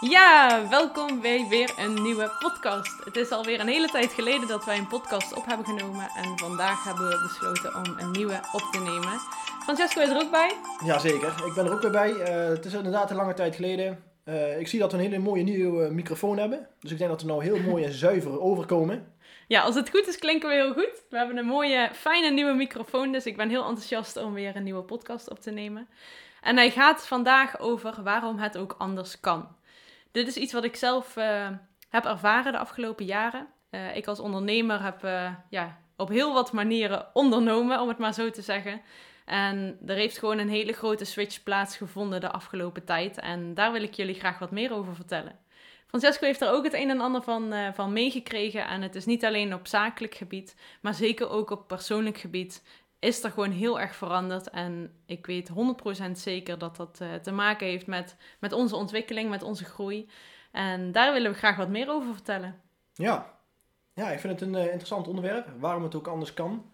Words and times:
Ja, 0.00 0.68
welkom 0.68 1.20
bij 1.20 1.46
weer 1.48 1.72
een 1.78 2.02
nieuwe 2.02 2.30
podcast. 2.38 3.04
Het 3.04 3.16
is 3.16 3.30
alweer 3.30 3.60
een 3.60 3.68
hele 3.68 3.88
tijd 3.88 4.12
geleden 4.12 4.48
dat 4.48 4.64
wij 4.64 4.78
een 4.78 4.86
podcast 4.86 5.34
op 5.34 5.46
hebben 5.46 5.66
genomen. 5.66 6.08
En 6.16 6.38
vandaag 6.38 6.84
hebben 6.84 7.08
we 7.08 7.20
besloten 7.22 7.74
om 7.74 7.98
een 7.98 8.10
nieuwe 8.10 8.40
op 8.52 8.68
te 8.72 8.78
nemen. 8.78 9.18
Francesco 9.62 10.00
is 10.00 10.08
er 10.08 10.16
ook 10.16 10.30
bij. 10.30 10.52
Jazeker, 10.84 11.46
ik 11.46 11.54
ben 11.54 11.66
er 11.66 11.72
ook 11.72 11.80
weer 11.80 11.90
bij. 11.90 12.14
Eh, 12.14 12.48
het 12.48 12.64
is 12.64 12.72
inderdaad 12.72 13.10
een 13.10 13.16
lange 13.16 13.34
tijd 13.34 13.54
geleden. 13.54 14.04
Eh, 14.24 14.60
ik 14.60 14.68
zie 14.68 14.78
dat 14.78 14.92
we 14.92 14.98
een 14.98 15.04
hele 15.04 15.18
mooie 15.18 15.42
nieuwe 15.42 15.90
microfoon 15.90 16.38
hebben. 16.38 16.68
Dus 16.80 16.90
ik 16.90 16.98
denk 16.98 17.10
dat 17.10 17.22
we 17.22 17.28
nou 17.28 17.42
heel 17.42 17.60
mooi 17.70 17.84
en 17.84 17.92
zuiver 17.92 18.40
overkomen. 18.40 19.12
Ja, 19.46 19.62
als 19.62 19.74
het 19.74 19.90
goed 19.90 20.08
is, 20.08 20.18
klinken 20.18 20.48
we 20.48 20.54
heel 20.54 20.72
goed. 20.72 21.02
We 21.10 21.16
hebben 21.16 21.36
een 21.36 21.46
mooie, 21.46 21.90
fijne 21.92 22.30
nieuwe 22.30 22.54
microfoon. 22.54 23.12
Dus 23.12 23.26
ik 23.26 23.36
ben 23.36 23.48
heel 23.48 23.64
enthousiast 23.64 24.16
om 24.16 24.32
weer 24.32 24.56
een 24.56 24.64
nieuwe 24.64 24.82
podcast 24.82 25.30
op 25.30 25.40
te 25.40 25.50
nemen. 25.50 25.88
En 26.40 26.56
hij 26.56 26.70
gaat 26.70 27.06
vandaag 27.06 27.58
over 27.58 28.02
waarom 28.02 28.38
het 28.38 28.58
ook 28.58 28.74
anders 28.78 29.20
kan. 29.20 29.58
Dit 30.12 30.26
is 30.26 30.36
iets 30.36 30.52
wat 30.52 30.64
ik 30.64 30.76
zelf 30.76 31.16
uh, 31.16 31.48
heb 31.88 32.04
ervaren 32.04 32.52
de 32.52 32.58
afgelopen 32.58 33.04
jaren. 33.04 33.48
Uh, 33.70 33.96
ik 33.96 34.06
als 34.06 34.20
ondernemer 34.20 34.82
heb 34.82 35.04
uh, 35.04 35.32
ja, 35.50 35.78
op 35.96 36.08
heel 36.08 36.32
wat 36.32 36.52
manieren 36.52 37.06
ondernomen, 37.12 37.80
om 37.80 37.88
het 37.88 37.98
maar 37.98 38.14
zo 38.14 38.30
te 38.30 38.42
zeggen. 38.42 38.80
En 39.24 39.78
er 39.86 39.94
heeft 39.94 40.18
gewoon 40.18 40.38
een 40.38 40.48
hele 40.48 40.72
grote 40.72 41.04
switch 41.04 41.42
plaatsgevonden 41.42 42.20
de 42.20 42.30
afgelopen 42.30 42.84
tijd. 42.84 43.18
En 43.18 43.54
daar 43.54 43.72
wil 43.72 43.82
ik 43.82 43.94
jullie 43.94 44.14
graag 44.14 44.38
wat 44.38 44.50
meer 44.50 44.72
over 44.72 44.94
vertellen. 44.94 45.38
Francesco 45.86 46.26
heeft 46.26 46.40
er 46.40 46.50
ook 46.50 46.64
het 46.64 46.74
een 46.74 46.90
en 46.90 47.00
ander 47.00 47.22
van, 47.22 47.54
van 47.74 47.92
meegekregen. 47.92 48.66
En 48.66 48.82
het 48.82 48.94
is 48.94 49.04
niet 49.04 49.24
alleen 49.24 49.54
op 49.54 49.66
zakelijk 49.66 50.14
gebied, 50.14 50.56
maar 50.80 50.94
zeker 50.94 51.30
ook 51.30 51.50
op 51.50 51.68
persoonlijk 51.68 52.18
gebied 52.18 52.62
is 53.00 53.24
er 53.24 53.30
gewoon 53.30 53.50
heel 53.50 53.80
erg 53.80 53.94
veranderd. 53.94 54.50
En 54.50 54.92
ik 55.06 55.26
weet 55.26 55.50
100% 56.08 56.10
zeker 56.12 56.58
dat 56.58 56.76
dat 56.76 56.98
uh, 57.02 57.14
te 57.14 57.32
maken 57.32 57.66
heeft 57.66 57.86
met, 57.86 58.16
met 58.38 58.52
onze 58.52 58.76
ontwikkeling, 58.76 59.30
met 59.30 59.42
onze 59.42 59.64
groei. 59.64 60.08
En 60.50 60.92
daar 60.92 61.12
willen 61.12 61.30
we 61.30 61.36
graag 61.36 61.56
wat 61.56 61.68
meer 61.68 61.88
over 61.90 62.12
vertellen. 62.12 62.60
Ja, 62.94 63.34
ja 63.94 64.10
ik 64.10 64.18
vind 64.18 64.40
het 64.40 64.48
een 64.48 64.54
uh, 64.54 64.64
interessant 64.64 65.08
onderwerp. 65.08 65.48
Waarom 65.58 65.82
het 65.82 65.94
ook 65.94 66.06
anders 66.06 66.34
kan. 66.34 66.72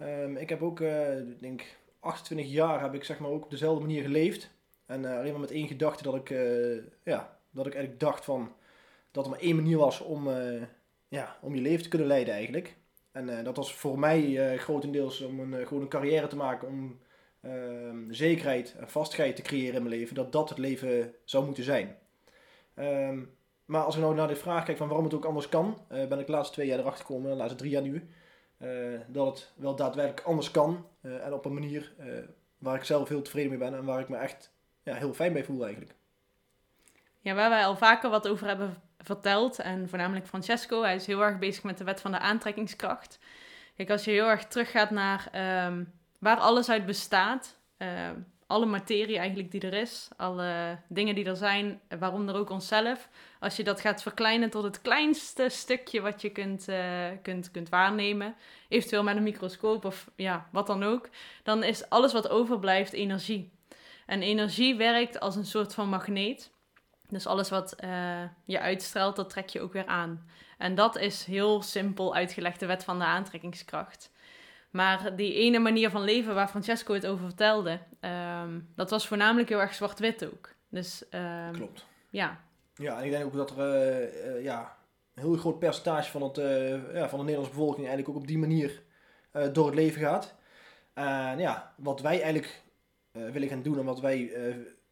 Um, 0.00 0.36
ik 0.36 0.48
heb 0.48 0.62
ook, 0.62 0.80
uh, 0.80 1.06
denk 1.40 1.62
28 2.00 2.50
jaar 2.50 2.80
heb 2.80 2.94
ik 2.94 3.04
zeg 3.04 3.18
maar 3.18 3.30
ook 3.30 3.44
op 3.44 3.50
dezelfde 3.50 3.80
manier 3.80 4.02
geleefd. 4.02 4.50
En 4.86 5.04
alleen 5.04 5.30
maar 5.30 5.40
met 5.40 5.50
één 5.50 5.68
gedachte 5.68 6.02
dat 6.02 6.14
ik, 6.14 6.28
ja, 7.02 7.38
dat 7.50 7.66
ik 7.66 7.74
eigenlijk 7.74 8.00
dacht 8.00 8.24
van 8.24 8.52
dat 9.10 9.24
er 9.24 9.30
maar 9.30 9.40
één 9.40 9.56
manier 9.56 9.78
was 9.78 10.00
om, 10.00 10.28
ja, 11.08 11.36
om 11.40 11.54
je 11.54 11.60
leven 11.60 11.82
te 11.82 11.88
kunnen 11.88 12.08
leiden 12.08 12.34
eigenlijk. 12.34 12.76
En 13.16 13.28
uh, 13.28 13.44
dat 13.44 13.56
was 13.56 13.74
voor 13.74 13.98
mij 13.98 14.22
uh, 14.22 14.58
grotendeels 14.58 15.20
om 15.20 15.40
een, 15.40 15.60
uh, 15.60 15.66
gewoon 15.66 15.82
een 15.82 15.88
carrière 15.88 16.26
te 16.26 16.36
maken, 16.36 16.68
om 16.68 16.98
ehm, 17.40 18.10
zekerheid 18.10 18.74
en 18.78 18.90
vastheid 18.90 19.36
te 19.36 19.42
creëren 19.42 19.74
in 19.74 19.82
mijn 19.82 19.94
leven, 19.94 20.14
dat 20.14 20.32
dat 20.32 20.48
het 20.48 20.58
leven 20.58 21.14
zou 21.24 21.44
moeten 21.44 21.64
zijn. 21.64 21.96
Um, 22.74 23.34
maar 23.64 23.82
als 23.82 23.94
ik 23.94 24.00
nou 24.00 24.14
naar 24.14 24.28
de 24.28 24.36
vraag 24.36 24.64
kijk 24.64 24.76
van 24.76 24.86
waarom 24.86 25.04
het 25.04 25.14
ook 25.14 25.24
anders 25.24 25.48
kan, 25.48 25.78
ben 25.88 26.18
ik 26.18 26.26
de 26.26 26.32
laatste 26.32 26.54
twee 26.54 26.66
jaar 26.66 26.78
erachter 26.78 27.04
gekomen, 27.04 27.30
de 27.30 27.36
laatste 27.36 27.56
drie 27.56 27.70
jaar 27.70 27.82
nu, 27.82 28.08
dat 29.08 29.26
het 29.26 29.52
wel 29.56 29.76
daadwerkelijk 29.76 30.26
anders 30.26 30.50
kan. 30.50 30.86
en 31.00 31.32
op 31.32 31.44
een 31.44 31.54
manier 31.54 31.94
waar 32.58 32.76
ik 32.76 32.84
zelf 32.84 33.08
heel 33.08 33.22
tevreden 33.22 33.50
mee 33.50 33.58
ben 33.58 33.74
en 33.74 33.84
waar 33.84 34.00
ik 34.00 34.08
me 34.08 34.16
echt 34.16 34.52
ja, 34.82 34.94
heel 34.94 35.14
fijn 35.14 35.32
bij 35.32 35.44
voel 35.44 35.62
eigenlijk. 35.64 35.94
Ja, 37.20 37.34
waar 37.34 37.50
wij 37.50 37.64
al 37.64 37.76
vaker 37.76 38.10
wat 38.10 38.28
over 38.28 38.46
hebben 38.46 38.82
verteld. 38.98 39.58
En 39.58 39.88
voornamelijk 39.88 40.26
Francesco, 40.26 40.82
hij 40.82 40.94
is 40.94 41.06
heel 41.06 41.22
erg 41.22 41.38
bezig 41.38 41.62
met 41.62 41.78
de 41.78 41.84
wet 41.84 42.00
van 42.00 42.12
de 42.12 42.18
aantrekkingskracht. 42.18 43.18
Kijk, 43.76 43.90
als 43.90 44.04
je 44.04 44.10
heel 44.10 44.28
erg 44.28 44.44
teruggaat 44.44 44.90
naar 44.90 45.28
um, 45.66 45.92
waar 46.18 46.36
alles 46.36 46.68
uit 46.68 46.86
bestaat, 46.86 47.56
uh, 47.78 47.88
alle 48.46 48.66
materie 48.66 49.18
eigenlijk 49.18 49.50
die 49.50 49.60
er 49.60 49.74
is, 49.74 50.08
alle 50.16 50.78
dingen 50.88 51.14
die 51.14 51.24
er 51.24 51.36
zijn, 51.36 51.80
waaronder 51.98 52.34
ook 52.34 52.50
onszelf. 52.50 53.08
Als 53.40 53.56
je 53.56 53.64
dat 53.64 53.80
gaat 53.80 54.02
verkleinen 54.02 54.50
tot 54.50 54.64
het 54.64 54.82
kleinste 54.82 55.48
stukje 55.48 56.00
wat 56.00 56.20
je 56.22 56.30
kunt, 56.30 56.68
uh, 56.68 57.06
kunt, 57.22 57.50
kunt 57.50 57.68
waarnemen, 57.68 58.34
eventueel 58.68 59.02
met 59.02 59.16
een 59.16 59.22
microscoop 59.22 59.84
of 59.84 60.10
ja, 60.16 60.48
wat 60.52 60.66
dan 60.66 60.82
ook, 60.82 61.08
dan 61.42 61.62
is 61.62 61.88
alles 61.88 62.12
wat 62.12 62.28
overblijft 62.28 62.92
energie. 62.92 63.52
En 64.06 64.22
energie 64.22 64.76
werkt 64.76 65.20
als 65.20 65.36
een 65.36 65.46
soort 65.46 65.74
van 65.74 65.88
magneet. 65.88 66.50
Dus 67.08 67.26
alles 67.26 67.50
wat 67.50 67.76
uh, 67.84 68.22
je 68.44 68.60
uitstraalt, 68.60 69.16
dat 69.16 69.30
trek 69.30 69.48
je 69.48 69.60
ook 69.60 69.72
weer 69.72 69.86
aan. 69.86 70.28
En 70.58 70.74
dat 70.74 70.96
is 70.96 71.24
heel 71.24 71.62
simpel 71.62 72.14
uitgelegd, 72.14 72.60
de 72.60 72.66
wet 72.66 72.84
van 72.84 72.98
de 72.98 73.04
aantrekkingskracht. 73.04 74.12
Maar 74.70 75.16
die 75.16 75.34
ene 75.34 75.58
manier 75.58 75.90
van 75.90 76.02
leven 76.02 76.34
waar 76.34 76.48
Francesco 76.48 76.94
het 76.94 77.06
over 77.06 77.24
vertelde, 77.24 77.78
um, 78.42 78.72
dat 78.76 78.90
was 78.90 79.06
voornamelijk 79.06 79.48
heel 79.48 79.60
erg 79.60 79.74
zwart-wit 79.74 80.26
ook. 80.26 80.54
Dus, 80.68 81.04
um, 81.10 81.52
Klopt. 81.52 81.86
Ja. 82.10 82.40
Ja, 82.74 82.98
en 82.98 83.04
ik 83.04 83.10
denk 83.10 83.24
ook 83.24 83.32
dat 83.32 83.50
er 83.50 83.58
uh, 83.58 84.36
uh, 84.36 84.42
ja, 84.42 84.76
een 85.14 85.22
heel 85.22 85.36
groot 85.36 85.58
percentage 85.58 86.10
van, 86.10 86.22
het, 86.22 86.36
ja, 86.94 87.08
van 87.08 87.18
de 87.18 87.24
Nederlandse 87.24 87.50
bevolking 87.50 87.86
eigenlijk 87.86 88.08
ook 88.08 88.22
op 88.22 88.26
die 88.26 88.38
manier 88.38 88.82
door 89.52 89.66
het 89.66 89.74
leven 89.74 90.00
gaat. 90.00 90.34
En 90.94 91.38
ja, 91.38 91.74
wat 91.76 92.00
wij 92.00 92.22
eigenlijk 92.22 92.62
willen 93.12 93.48
gaan 93.48 93.62
doen 93.62 93.78
en 93.78 93.84
wat 93.84 94.00
wij 94.00 94.32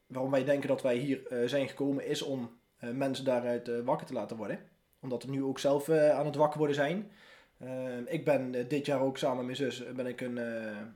waarom 0.07 0.31
wij 0.31 0.45
denken 0.45 0.69
dat 0.69 0.83
wij 0.83 0.97
hier 0.97 1.33
uh, 1.33 1.49
zijn 1.49 1.69
gekomen, 1.69 2.07
is 2.07 2.23
om 2.23 2.59
uh, 2.81 2.91
mensen 2.91 3.25
daaruit 3.25 3.69
uh, 3.69 3.81
wakker 3.85 4.07
te 4.07 4.13
laten 4.13 4.37
worden. 4.37 4.59
Omdat 5.01 5.23
we 5.23 5.31
nu 5.31 5.45
ook 5.45 5.59
zelf 5.59 5.89
aan 5.89 6.27
het 6.27 6.35
wakker 6.35 6.59
worden 6.59 6.77
zijn. 6.77 7.11
ik 8.07 8.25
ben 8.25 8.69
dit 8.69 8.87
jaar 8.87 9.01
ook 9.01 9.19
samen 9.19 9.37
met 9.37 9.59
mijn 9.59 9.73
zus 9.73 9.93
ben 9.95 10.07
ik 10.07 10.21
een, 10.21 10.39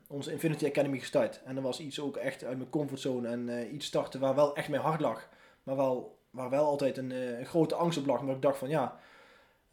onze 0.07 0.33
Infinity 0.33 0.67
Academy 0.67 0.99
gestart. 0.99 1.43
En 1.45 1.55
dat 1.55 1.65
was 1.65 1.81
iets 1.81 2.01
ook 2.01 2.17
echt 2.17 2.45
uit 2.45 2.57
mijn 2.57 2.71
comfortzone 2.71 3.29
en 3.29 3.75
iets 3.75 3.87
starten 3.87 4.21
waar 4.21 4.35
wel 4.35 4.57
echt 4.57 4.69
mijn 4.69 4.83
hart 4.83 5.01
lag. 5.01 5.29
Maar 5.63 5.77
wel, 5.77 6.19
waar 6.31 6.51
wel 6.51 6.65
altijd 6.65 6.97
een, 6.97 7.13
grote 7.45 7.75
angst 7.75 7.99
op 7.99 8.07
lag. 8.07 8.23
Maar 8.23 8.35
ik 8.35 8.43
dacht 8.43 8.59
van 8.59 8.69
ja, 8.69 8.99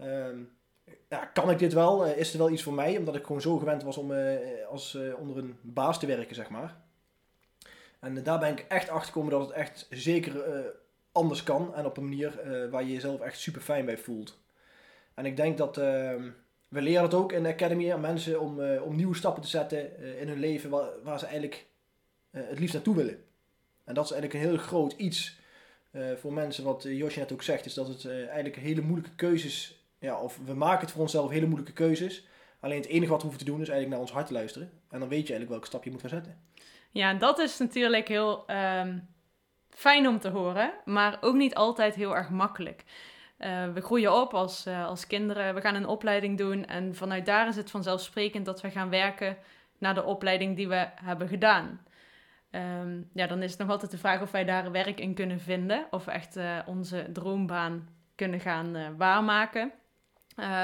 um, 0.02 0.50
ja, 1.10 1.26
kan 1.26 1.50
ik 1.50 1.60
dit 1.60 1.74
wel? 1.74 2.06
is 2.06 2.32
er 2.32 2.38
wel 2.38 2.50
iets 2.50 2.64
voor 2.64 2.74
mij? 2.74 2.98
Omdat 2.98 3.16
ik 3.16 3.26
gewoon 3.26 3.42
zo 3.42 3.58
gewend 3.58 3.84
was 3.84 3.98
om 3.98 4.14
als, 4.70 4.98
onder 5.18 5.38
een 5.38 5.58
baas 5.62 6.00
te 6.00 6.06
werken, 6.06 6.36
zeg 6.36 6.50
maar. 6.50 6.85
En 8.00 8.24
daar 8.24 8.40
ben 8.40 8.52
ik 8.52 8.66
echt 8.68 8.90
achter 8.90 9.08
gekomen 9.08 9.32
dat 9.32 9.42
het 9.42 9.52
echt 9.52 9.88
zeker 9.90 10.36
uh, 10.36 10.66
anders 11.12 11.44
kan. 11.44 11.76
En 11.76 11.86
op 11.86 11.98
een 11.98 12.04
manier 12.04 12.40
uh, 12.46 12.72
waar 12.72 12.84
je 12.84 12.94
jezelf 12.94 13.22
echt 13.22 13.40
super 13.40 13.62
fijn 13.62 13.86
bij 13.86 13.98
voelt. 13.98 14.40
En 15.14 15.26
ik 15.26 15.38
denk 15.38 15.58
dat 15.58 15.78
uh, 15.78 15.84
we 16.68 16.82
leren 16.82 17.04
het 17.04 17.14
ook 17.14 17.32
in 17.32 17.44
de 17.44 17.50
Academy 17.50 17.92
aan 17.92 18.02
mensen 18.02 18.40
om, 18.40 18.60
om 18.62 18.96
nieuwe 18.96 19.16
stappen 19.16 19.42
te 19.42 19.48
zetten 19.48 20.00
in 20.20 20.28
hun 20.28 20.40
leven 20.40 20.70
waar, 20.70 20.90
waar 21.04 21.20
ze 21.20 21.26
eigenlijk 21.26 21.66
het 22.32 22.60
liefst 22.60 22.74
naartoe 22.74 22.96
willen. 22.96 23.24
En 23.84 23.94
dat 23.94 24.06
is 24.06 24.12
eigenlijk 24.12 24.44
een 24.44 24.50
heel 24.50 24.60
groot 24.60 24.94
iets 24.94 25.40
voor 26.16 26.34
mensen, 26.34 26.64
wat 26.64 26.84
Josje 26.84 27.20
net 27.20 27.32
ook 27.32 27.44
zegt, 27.44 27.66
is 27.66 27.74
dat 27.74 27.88
het 27.88 28.08
eigenlijk 28.08 28.56
hele 28.56 28.82
moeilijke 28.82 29.16
keuzes, 29.16 29.86
ja, 30.00 30.22
of 30.22 30.40
we 30.46 30.54
maken 30.54 30.82
het 30.82 30.92
voor 30.92 31.02
onszelf 31.02 31.30
hele 31.30 31.46
moeilijke 31.46 31.74
keuzes. 31.74 32.28
Alleen 32.60 32.78
het 32.78 32.88
enige 32.88 33.12
wat 33.12 33.22
we 33.22 33.28
hoeven 33.28 33.46
te 33.46 33.52
doen 33.52 33.62
is 33.62 33.70
eigenlijk 33.70 33.90
naar 33.90 34.00
ons 34.00 34.12
hart 34.12 34.28
te 34.28 34.34
luisteren. 34.34 34.72
En 34.90 35.00
dan 35.00 35.10
weet 35.10 35.28
je 35.28 35.34
eigenlijk 35.34 35.50
welke 35.50 35.66
stap 35.66 35.84
je 35.84 35.92
moet 35.92 36.02
gaan 36.02 36.10
zetten. 36.10 36.42
Ja, 36.96 37.14
dat 37.14 37.40
is 37.40 37.58
natuurlijk 37.58 38.08
heel 38.08 38.46
um, 38.50 39.08
fijn 39.70 40.08
om 40.08 40.20
te 40.20 40.30
horen, 40.30 40.74
maar 40.86 41.18
ook 41.22 41.36
niet 41.36 41.56
altijd 41.56 41.96
heel 41.96 42.16
erg 42.16 42.30
makkelijk. 42.30 42.84
Uh, 43.40 43.74
we 43.74 43.82
groeien 43.82 44.14
op 44.14 44.34
als, 44.34 44.68
uh, 44.68 44.86
als 44.86 45.08
kinderen, 45.08 45.56
we 45.56 45.62
gaan 45.62 45.76
een 45.76 45.88
opleiding 45.88 46.38
doen 46.38 46.66
en 46.66 46.96
vanuit 46.96 47.26
daar 47.26 47.48
is 47.48 47.56
het 47.56 47.72
vanzelfsprekend 47.72 48.46
dat 48.46 48.62
we 48.62 48.70
gaan 48.70 48.90
werken 48.90 49.38
naar 49.78 49.94
de 49.94 50.04
opleiding 50.04 50.56
die 50.56 50.68
we 50.68 50.88
hebben 50.96 51.28
gedaan. 51.28 51.82
Um, 52.52 53.10
ja, 53.14 53.28
dan 53.28 53.42
is 53.42 53.52
het 53.52 53.60
nog 53.60 53.70
altijd 53.70 53.92
de 53.92 53.98
vraag 53.98 54.22
of 54.22 54.32
wij 54.32 54.46
daar 54.46 54.72
werk 54.72 55.00
in 55.00 55.14
kunnen 55.14 55.40
vinden, 55.40 55.88
of 55.92 56.08
echt 56.08 56.38
uh, 56.38 56.60
onze 56.66 57.10
droombaan 57.14 57.88
kunnen 58.16 58.40
gaan 58.40 58.98
waarmaken. 58.98 59.72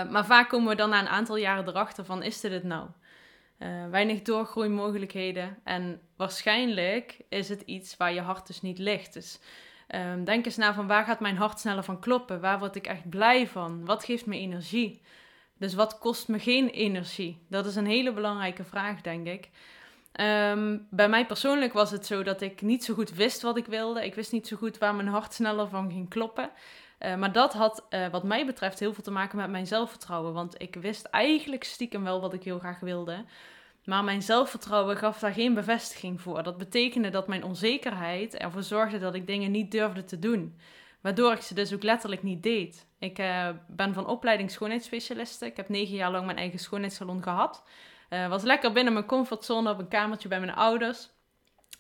maar 0.09 0.25
vaak 0.25 0.49
komen 0.49 0.69
we 0.69 0.75
dan 0.75 0.89
na 0.89 0.99
een 0.99 1.07
aantal 1.07 1.35
jaren 1.35 1.67
erachter 1.67 2.05
van, 2.05 2.23
is 2.23 2.39
dit 2.39 2.51
het 2.51 2.63
nou? 2.63 2.89
Uh, 3.63 3.89
weinig 3.89 4.21
doorgroeimogelijkheden. 4.21 5.57
En 5.63 6.01
waarschijnlijk 6.15 7.17
is 7.29 7.49
het 7.49 7.61
iets 7.61 7.97
waar 7.97 8.13
je 8.13 8.21
hart 8.21 8.47
dus 8.47 8.61
niet 8.61 8.77
ligt. 8.77 9.13
Dus 9.13 9.39
um, 9.95 10.23
denk 10.23 10.45
eens 10.45 10.57
na 10.57 10.73
van 10.73 10.87
waar 10.87 11.05
gaat 11.05 11.19
mijn 11.19 11.37
hart 11.37 11.59
sneller 11.59 11.83
van 11.83 11.99
kloppen? 11.99 12.41
Waar 12.41 12.59
word 12.59 12.75
ik 12.75 12.87
echt 12.87 13.09
blij 13.09 13.47
van? 13.47 13.85
Wat 13.85 14.05
geeft 14.05 14.25
me 14.25 14.37
energie? 14.37 15.01
Dus 15.57 15.73
wat 15.73 15.97
kost 15.97 16.27
me 16.27 16.39
geen 16.39 16.69
energie? 16.69 17.45
Dat 17.49 17.65
is 17.65 17.75
een 17.75 17.85
hele 17.85 18.13
belangrijke 18.13 18.63
vraag, 18.63 19.01
denk 19.01 19.27
ik. 19.27 19.49
Um, 20.19 20.87
bij 20.89 21.09
mij 21.09 21.25
persoonlijk 21.25 21.73
was 21.73 21.91
het 21.91 22.05
zo 22.05 22.23
dat 22.23 22.41
ik 22.41 22.61
niet 22.61 22.83
zo 22.83 22.93
goed 22.93 23.09
wist 23.09 23.41
wat 23.41 23.57
ik 23.57 23.65
wilde. 23.65 24.05
Ik 24.05 24.15
wist 24.15 24.31
niet 24.31 24.47
zo 24.47 24.57
goed 24.57 24.77
waar 24.77 24.95
mijn 24.95 25.07
hart 25.07 25.33
sneller 25.33 25.69
van 25.69 25.91
ging 25.91 26.09
kloppen. 26.09 26.51
Uh, 27.05 27.15
maar 27.15 27.31
dat 27.31 27.53
had, 27.53 27.85
uh, 27.89 28.07
wat 28.07 28.23
mij 28.23 28.45
betreft, 28.45 28.79
heel 28.79 28.93
veel 28.93 29.03
te 29.03 29.11
maken 29.11 29.37
met 29.37 29.49
mijn 29.49 29.67
zelfvertrouwen. 29.67 30.33
Want 30.33 30.61
ik 30.61 30.75
wist 30.75 31.05
eigenlijk 31.05 31.63
stiekem 31.63 32.03
wel 32.03 32.21
wat 32.21 32.33
ik 32.33 32.43
heel 32.43 32.59
graag 32.59 32.79
wilde. 32.79 33.25
Maar 33.85 34.03
mijn 34.03 34.21
zelfvertrouwen 34.21 34.97
gaf 34.97 35.19
daar 35.19 35.33
geen 35.33 35.53
bevestiging 35.53 36.21
voor. 36.21 36.43
Dat 36.43 36.57
betekende 36.57 37.09
dat 37.09 37.27
mijn 37.27 37.43
onzekerheid 37.43 38.35
ervoor 38.35 38.63
zorgde 38.63 38.99
dat 38.99 39.15
ik 39.15 39.27
dingen 39.27 39.51
niet 39.51 39.71
durfde 39.71 40.03
te 40.03 40.19
doen. 40.19 40.57
Waardoor 41.01 41.31
ik 41.31 41.41
ze 41.41 41.53
dus 41.53 41.73
ook 41.73 41.83
letterlijk 41.83 42.23
niet 42.23 42.43
deed. 42.43 42.87
Ik 42.99 43.19
uh, 43.19 43.49
ben 43.67 43.93
van 43.93 44.07
opleiding 44.07 44.51
schoonheidsspecialiste. 44.51 45.45
Ik 45.45 45.57
heb 45.57 45.69
negen 45.69 45.95
jaar 45.95 46.11
lang 46.11 46.25
mijn 46.25 46.37
eigen 46.37 46.59
schoonheidssalon 46.59 47.23
gehad. 47.23 47.63
was 48.09 48.43
lekker 48.43 48.71
binnen 48.71 48.93
mijn 48.93 49.05
comfortzone 49.05 49.69
op 49.71 49.79
een 49.79 49.87
kamertje 49.87 50.27
bij 50.27 50.39
mijn 50.39 50.55
ouders. 50.55 51.09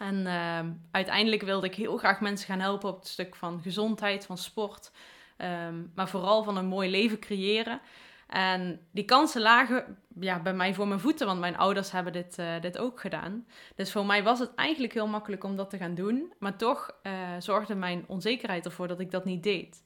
En 0.01 0.27
ehm, 0.27 0.71
uiteindelijk 0.91 1.41
wilde 1.41 1.67
ik 1.67 1.75
heel 1.75 1.97
graag 1.97 2.21
mensen 2.21 2.47
gaan 2.47 2.59
helpen 2.59 2.89
op 2.89 2.99
het 2.99 3.07
stuk 3.07 3.35
van 3.35 3.61
gezondheid, 3.61 4.25
van 4.25 4.37
sport. 4.37 4.91
Ehm, 5.37 5.75
maar 5.95 6.09
vooral 6.09 6.43
van 6.43 6.57
een 6.57 6.65
mooi 6.65 6.89
leven 6.89 7.19
creëren. 7.19 7.81
En 8.27 8.79
die 8.91 9.05
kansen 9.05 9.41
lagen 9.41 9.97
ja, 10.19 10.39
bij 10.39 10.53
mij 10.53 10.73
voor 10.73 10.87
mijn 10.87 10.99
voeten, 10.99 11.27
want 11.27 11.39
mijn 11.39 11.57
ouders 11.57 11.91
hebben 11.91 12.13
dit, 12.13 12.37
eh, 12.37 12.61
dit 12.61 12.77
ook 12.77 12.99
gedaan. 12.99 13.45
Dus 13.75 13.91
voor 13.91 14.05
mij 14.05 14.23
was 14.23 14.39
het 14.39 14.55
eigenlijk 14.55 14.93
heel 14.93 15.07
makkelijk 15.07 15.43
om 15.43 15.55
dat 15.55 15.69
te 15.69 15.77
gaan 15.77 15.95
doen. 15.95 16.33
Maar 16.39 16.57
toch 16.57 16.91
uh, 17.03 17.13
zorgde 17.39 17.75
mijn 17.75 18.03
onzekerheid 18.07 18.65
ervoor 18.65 18.87
dat 18.87 18.99
ik 18.99 19.11
dat 19.11 19.25
niet 19.25 19.43
deed. 19.43 19.83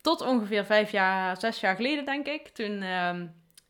Tot 0.00 0.20
ongeveer 0.20 0.64
vijf 0.64 0.90
jaar, 0.90 1.40
zes 1.40 1.60
jaar 1.60 1.76
geleden, 1.76 2.04
denk 2.04 2.26
ik. 2.26 2.48
Toen, 2.48 2.82
uh, 2.82 3.20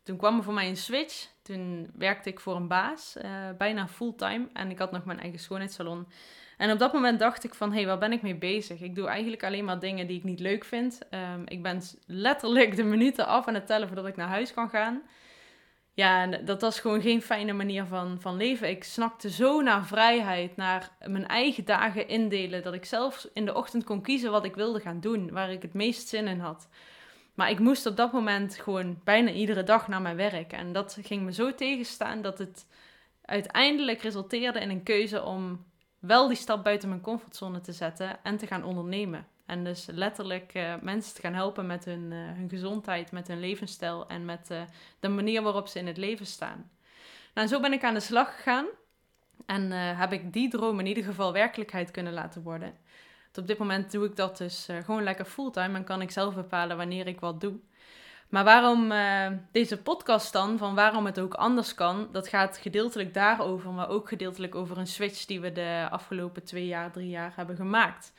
toen 0.05 0.17
kwam 0.17 0.37
er 0.37 0.43
voor 0.43 0.53
mij 0.53 0.69
een 0.69 0.77
switch. 0.77 1.29
Toen 1.43 1.91
werkte 1.95 2.29
ik 2.29 2.41
voor 2.41 2.57
een 2.57 2.69
baas, 2.69 3.17
uh, 3.25 3.31
bijna 3.59 3.89
fulltime. 3.89 4.49
En 4.53 4.71
ik 4.71 4.79
had 4.79 4.93
nog 4.93 5.05
mijn 5.05 5.21
eigen 5.21 5.39
schoonheidssalon. 5.39 6.07
En 6.57 6.71
op 6.71 6.79
dat 6.79 6.93
moment 6.93 7.19
dacht 7.19 7.45
ik 7.45 7.55
van, 7.55 7.71
hé, 7.71 7.77
hey, 7.77 7.87
waar 7.87 7.99
ben 7.99 8.13
ik 8.13 8.23
mee 8.23 8.35
bezig? 8.35 8.81
Ik 8.81 8.95
doe 8.95 9.09
eigenlijk 9.09 9.45
alleen 9.45 9.65
maar 9.65 9.79
dingen 9.79 10.07
die 10.07 10.17
ik 10.17 10.25
niet 10.25 10.41
leuk 10.41 10.65
vind. 10.65 10.99
Um, 11.11 11.43
ik 11.47 11.63
ben 11.63 11.83
letterlijk 12.07 12.77
de 12.77 12.85
minuten 12.85 13.27
af 13.27 13.47
aan 13.47 13.55
het 13.55 13.67
tellen 13.67 13.87
voordat 13.87 14.07
ik 14.07 14.17
naar 14.17 14.29
huis 14.29 14.55
kan 14.55 14.69
gaan. 14.69 15.03
Ja, 15.95 16.27
dat 16.27 16.61
was 16.61 16.81
gewoon 16.81 17.01
geen 17.01 17.23
fijne 17.23 17.53
manier 17.53 17.85
van, 17.85 18.21
van 18.21 18.37
leven. 18.37 18.69
Ik 18.69 18.85
snakte 18.85 19.31
zo 19.31 19.61
naar 19.61 19.87
vrijheid, 19.87 20.57
naar 20.57 20.91
mijn 21.07 21.27
eigen 21.27 21.65
dagen 21.65 22.09
indelen, 22.09 22.63
dat 22.63 22.75
ik 22.75 22.85
zelf 22.85 23.29
in 23.33 23.45
de 23.45 23.55
ochtend 23.55 23.85
kon 23.85 24.03
kiezen 24.03 24.31
wat 24.31 24.45
ik 24.45 24.55
wilde 24.55 24.81
gaan 24.81 25.01
doen, 25.01 25.31
waar 25.31 25.51
ik 25.51 25.63
het 25.63 25.75
meest 25.75 26.09
zin 26.09 26.27
in 26.27 26.41
had. 26.41 26.69
Maar 27.35 27.51
ik 27.51 27.59
moest 27.59 27.87
op 27.87 27.97
dat 27.97 28.13
moment 28.13 28.59
gewoon 28.59 29.01
bijna 29.05 29.31
iedere 29.31 29.63
dag 29.63 29.89
naar 29.89 30.03
mijn 30.03 30.17
werk. 30.17 30.53
En 30.53 30.73
dat 30.73 30.99
ging 31.03 31.23
me 31.23 31.33
zo 31.33 31.55
tegenstaan 31.55 32.23
dat 32.23 32.39
het 32.39 32.67
uiteindelijk 33.25 34.03
resulteerde 34.03 34.61
in 34.61 34.71
een 34.71 34.83
keuze 34.83 35.23
om 35.23 35.65
wel 35.99 36.29
die 36.29 36.37
stap 36.37 36.65
buiten 36.65 36.89
mijn 36.89 37.01
comfortzone 37.01 37.61
te 37.61 37.73
zetten 37.73 38.19
en 38.23 38.37
te 38.37 38.47
gaan 38.47 38.65
ondernemen. 38.65 39.27
En 39.47 39.65
dus 39.65 39.87
letterlijk 39.93 40.55
uh, 40.55 40.75
mensen 40.81 41.15
te 41.15 41.21
gaan 41.21 41.35
helpen 41.35 41.67
met 41.67 41.85
hun, 41.85 42.11
uh, 42.11 42.19
hun 42.33 42.49
gezondheid, 42.49 43.13
met 43.13 43.29
hun 43.29 43.41
levensstijl 43.41 44.09
en 44.09 44.25
met 44.25 44.49
uh, 44.53 44.63
de 45.01 45.09
manier 45.09 45.43
waarop 45.43 45.69
ze 45.69 45.79
in 45.79 45.87
het 45.87 45.97
leven 45.97 46.27
staan. 46.27 46.71
Nou, 47.35 47.49
zo 47.49 47.61
ben 47.61 47.73
ik 47.73 47.85
aan 47.85 47.95
de 47.95 48.01
slag 48.01 48.35
gegaan 48.35 48.67
en 49.47 49.71
heb 49.71 50.13
ik 50.13 50.33
die 50.33 50.49
droom 50.49 50.79
in 50.79 50.87
ieder 50.87 51.05
geval 51.05 51.33
werkelijkheid 51.33 51.91
kunnen 51.91 52.13
laten 52.13 52.43
worden. 52.43 52.75
Op 53.39 53.47
dit 53.47 53.59
moment 53.59 53.93
doe 53.93 54.05
ik 54.05 54.17
dat 54.17 54.39
dus 54.39 54.69
gewoon 54.85 55.03
lekker 55.03 55.25
fulltime 55.25 55.79
en 55.79 55.85
kan 55.85 56.03
ik 56.03 56.11
zelf 56.11 56.35
bepalen 56.35 56.77
wanneer 56.77 57.07
ik 57.07 57.21
wat 57.21 57.41
doe. 57.41 57.55
Maar 58.35 58.45
waarom 58.45 58.93
uh, 58.93 59.27
deze 59.53 59.83
podcast 59.83 60.33
dan, 60.33 60.59
van 60.59 60.75
waarom 60.75 61.07
het 61.07 61.21
ook 61.21 61.35
anders 61.35 61.75
kan, 61.75 62.09
dat 62.13 62.29
gaat 62.29 62.59
gedeeltelijk 62.59 63.15
daarover, 63.15 63.71
maar 63.71 63.89
ook 63.89 64.09
gedeeltelijk 64.09 64.55
over 64.55 64.79
een 64.79 64.87
switch 64.87 65.25
die 65.25 65.41
we 65.41 65.53
de 65.53 65.87
afgelopen 65.91 66.45
twee 66.45 66.67
jaar, 66.67 66.93
drie 66.93 67.09
jaar 67.09 67.33
hebben 67.37 67.57
gemaakt. 67.57 68.13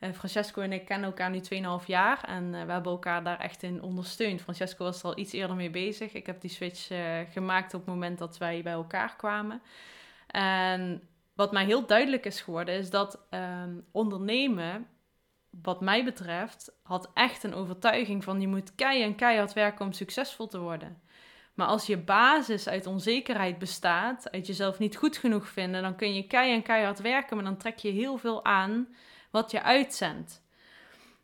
Uh, 0.00 0.12
Francesco 0.12 0.62
en 0.62 0.72
ik 0.72 0.84
kennen 0.84 1.08
elkaar 1.08 1.30
nu 1.30 1.40
2,5 1.80 1.86
jaar 1.86 2.24
en 2.24 2.50
we 2.50 2.72
hebben 2.72 2.92
elkaar 2.92 3.24
daar 3.24 3.38
echt 3.38 3.62
in 3.62 3.82
ondersteund. 3.82 4.40
Francesco 4.40 4.84
was 4.84 4.98
er 4.98 5.04
al 5.04 5.18
iets 5.18 5.32
eerder 5.32 5.56
mee 5.56 5.70
bezig. 5.70 6.12
Ik 6.12 6.26
heb 6.26 6.40
die 6.40 6.50
switch 6.50 6.88
gemaakt 7.30 7.74
op 7.74 7.80
het 7.80 7.94
moment 7.94 8.18
dat 8.18 8.38
wij 8.38 8.62
bij 8.62 8.72
elkaar 8.72 9.16
kwamen. 9.16 9.62
En 10.26 11.02
wat 11.36 11.52
mij 11.52 11.64
heel 11.64 11.86
duidelijk 11.86 12.24
is 12.24 12.40
geworden, 12.40 12.74
is 12.74 12.90
dat 12.90 13.26
um, 13.30 13.86
ondernemen 13.92 14.86
wat 15.62 15.80
mij 15.80 16.04
betreft, 16.04 16.72
had 16.82 17.10
echt 17.14 17.42
een 17.42 17.54
overtuiging 17.54 18.24
van 18.24 18.40
je 18.40 18.48
moet 18.48 18.74
keihard 18.74 19.10
en 19.10 19.16
keihard 19.16 19.52
werken 19.52 19.84
om 19.84 19.92
succesvol 19.92 20.46
te 20.46 20.58
worden. 20.58 21.00
Maar 21.54 21.66
als 21.66 21.86
je 21.86 21.96
basis 21.96 22.68
uit 22.68 22.86
onzekerheid 22.86 23.58
bestaat, 23.58 24.30
uit 24.30 24.46
jezelf 24.46 24.78
niet 24.78 24.96
goed 24.96 25.16
genoeg 25.16 25.48
vinden, 25.48 25.82
dan 25.82 25.96
kun 25.96 26.14
je 26.14 26.26
keihard 26.26 26.58
en 26.58 26.66
keihard 26.66 27.00
werken, 27.00 27.36
maar 27.36 27.44
dan 27.44 27.56
trek 27.56 27.78
je 27.78 27.90
heel 27.90 28.16
veel 28.16 28.44
aan 28.44 28.88
wat 29.30 29.50
je 29.50 29.62
uitzendt. 29.62 30.44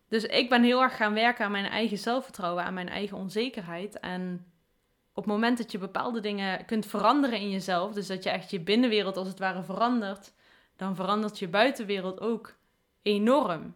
Dus 0.08 0.24
ik 0.24 0.48
ben 0.48 0.62
heel 0.62 0.82
erg 0.82 0.96
gaan 0.96 1.14
werken 1.14 1.44
aan 1.44 1.50
mijn 1.50 1.64
eigen 1.64 1.98
zelfvertrouwen, 1.98 2.64
aan 2.64 2.74
mijn 2.74 2.88
eigen 2.88 3.16
onzekerheid. 3.16 4.00
En 4.00 4.46
op 5.14 5.24
het 5.24 5.32
moment 5.32 5.58
dat 5.58 5.72
je 5.72 5.78
bepaalde 5.78 6.20
dingen 6.20 6.64
kunt 6.64 6.86
veranderen 6.86 7.38
in 7.38 7.50
jezelf, 7.50 7.92
dus 7.92 8.06
dat 8.06 8.22
je 8.22 8.30
echt 8.30 8.50
je 8.50 8.60
binnenwereld 8.60 9.16
als 9.16 9.28
het 9.28 9.38
ware 9.38 9.62
verandert, 9.62 10.32
dan 10.76 10.96
verandert 10.96 11.38
je 11.38 11.48
buitenwereld 11.48 12.20
ook 12.20 12.54
enorm. 13.02 13.74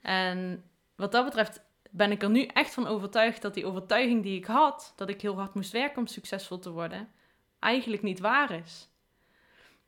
En 0.00 0.64
wat 0.96 1.12
dat 1.12 1.24
betreft 1.24 1.64
ben 1.90 2.10
ik 2.10 2.22
er 2.22 2.30
nu 2.30 2.44
echt 2.44 2.74
van 2.74 2.86
overtuigd 2.86 3.42
dat 3.42 3.54
die 3.54 3.66
overtuiging 3.66 4.22
die 4.22 4.36
ik 4.36 4.44
had, 4.44 4.92
dat 4.96 5.08
ik 5.08 5.20
heel 5.20 5.36
hard 5.36 5.54
moest 5.54 5.72
werken 5.72 5.98
om 5.98 6.06
succesvol 6.06 6.58
te 6.58 6.70
worden, 6.70 7.08
eigenlijk 7.58 8.02
niet 8.02 8.20
waar 8.20 8.50
is. 8.50 8.88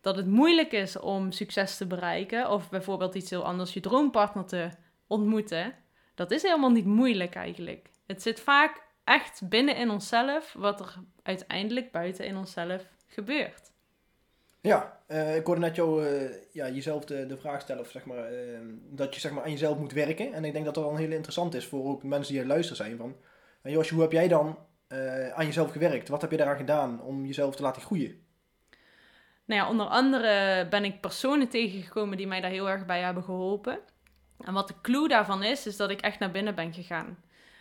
Dat 0.01 0.17
het 0.17 0.27
moeilijk 0.27 0.73
is 0.73 0.99
om 0.99 1.33
succes 1.33 1.77
te 1.77 1.87
bereiken, 1.87 2.51
of 2.51 2.71
bijvoorbeeld 2.71 3.15
iets 3.15 3.31
heel 3.31 3.45
anders, 3.45 3.75
je 3.75 3.81
droompartner 3.81 4.47
te 4.47 4.71
ontmoeten, 5.07 5.75
dat 6.15 6.31
is 6.31 6.43
helemaal 6.43 6.71
niet 6.71 6.85
moeilijk 6.85 7.35
eigenlijk. 7.35 7.91
Het 8.07 8.23
zit 8.23 8.41
vaak 8.41 8.87
echt 9.09 9.49
binnen 9.49 9.77
in 9.77 9.91
onszelf, 9.91 10.53
wat 10.59 10.81
er 10.81 10.95
uiteindelijk 11.23 11.93
buiten 11.93 12.27
in 12.27 12.37
onszelf 12.37 12.83
gebeurt. 13.07 13.71
Ja, 14.61 15.01
uh, 15.09 15.37
ik 15.37 15.47
hoorde 15.47 15.61
net 15.61 15.77
jou 15.77 16.05
uh, 16.05 16.31
ja, 16.53 16.69
jezelf 16.69 17.05
de, 17.05 17.27
de 17.27 17.37
vraag 17.37 17.61
stellen, 17.61 17.83
of 17.83 17.91
zeg 17.91 18.05
maar, 18.05 18.33
uh, 18.33 18.59
dat 18.91 19.15
je 19.15 19.21
zeg 19.21 19.33
maar, 19.33 19.45
aan 19.45 19.51
jezelf 19.51 19.79
moet 19.79 19.93
werken. 19.93 20.33
En 20.33 20.45
ik 20.45 20.53
denk 20.53 20.65
dat 20.65 20.75
dat 20.75 20.85
wel 20.85 20.93
een 20.93 20.99
hele 20.99 21.15
interessant 21.15 21.55
is 21.55 21.67
voor 21.67 21.85
ook 21.85 22.03
mensen 22.03 22.33
die 22.33 22.43
er 22.43 22.49
luisteren 22.49 22.77
zijn. 22.77 22.97
Van, 22.97 23.17
en 23.63 23.71
Josje, 23.71 23.95
hoe 23.95 24.03
heb 24.03 24.13
jij 24.13 24.29
dan 24.29 24.59
aan 25.35 25.47
jezelf 25.47 25.73
gewerkt? 25.73 26.09
Wat 26.09 26.21
heb 26.21 26.31
je 26.31 26.37
daaraan 26.37 26.57
gedaan 26.57 27.03
om 27.03 27.27
jezelf 27.27 27.57
te 27.57 27.63
laten 27.63 27.83
groeien? 27.83 28.27
Nou 29.45 29.61
ja, 29.61 29.69
onder 29.69 29.87
andere 29.87 30.67
ben 30.69 30.85
ik 30.85 31.01
personen 31.01 31.49
tegengekomen 31.49 32.17
die 32.17 32.27
mij 32.27 32.41
daar 32.41 32.51
heel 32.51 32.69
erg 32.69 32.87
bij 32.87 33.01
hebben 33.01 33.23
geholpen. 33.23 33.79
En 34.39 34.53
wat 34.53 34.69
de 34.69 34.75
clue 34.83 35.09
daarvan 35.09 35.43
is, 35.43 35.67
is 35.67 35.77
dat 35.77 35.91
ik 35.91 36.01
echt 36.01 36.19
naar 36.19 36.31
binnen 36.31 36.55
ben 36.55 36.73
gegaan. 36.73 37.19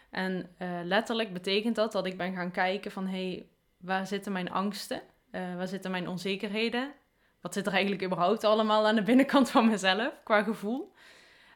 En 0.10 0.56
letterlijk 0.84 1.34
betekent 1.34 1.76
dat 1.76 1.92
dat 1.92 2.06
ik 2.06 2.18
ben 2.18 2.36
gaan 2.36 2.52
kijken 2.52 2.92
van, 2.92 3.08
hé, 3.08 3.30
hey, 3.32 3.48
waar 3.78 4.08
zitten 4.08 4.32
mijn 4.32 4.52
angsten? 4.52 5.02
Uh, 5.32 5.56
waar 5.56 5.68
zitten 5.68 5.92
mijn 5.92 6.08
onzekerheden? 6.08 6.94
Wat 7.42 7.54
zit 7.54 7.66
er 7.66 7.74
eigenlijk 7.74 8.04
überhaupt 8.04 8.44
allemaal 8.44 8.88
aan 8.88 8.96
de 8.96 9.04
binnenkant 9.04 9.50
van 9.50 9.68
mezelf 9.70 10.14
qua 10.24 10.44
gevoel? 10.44 10.94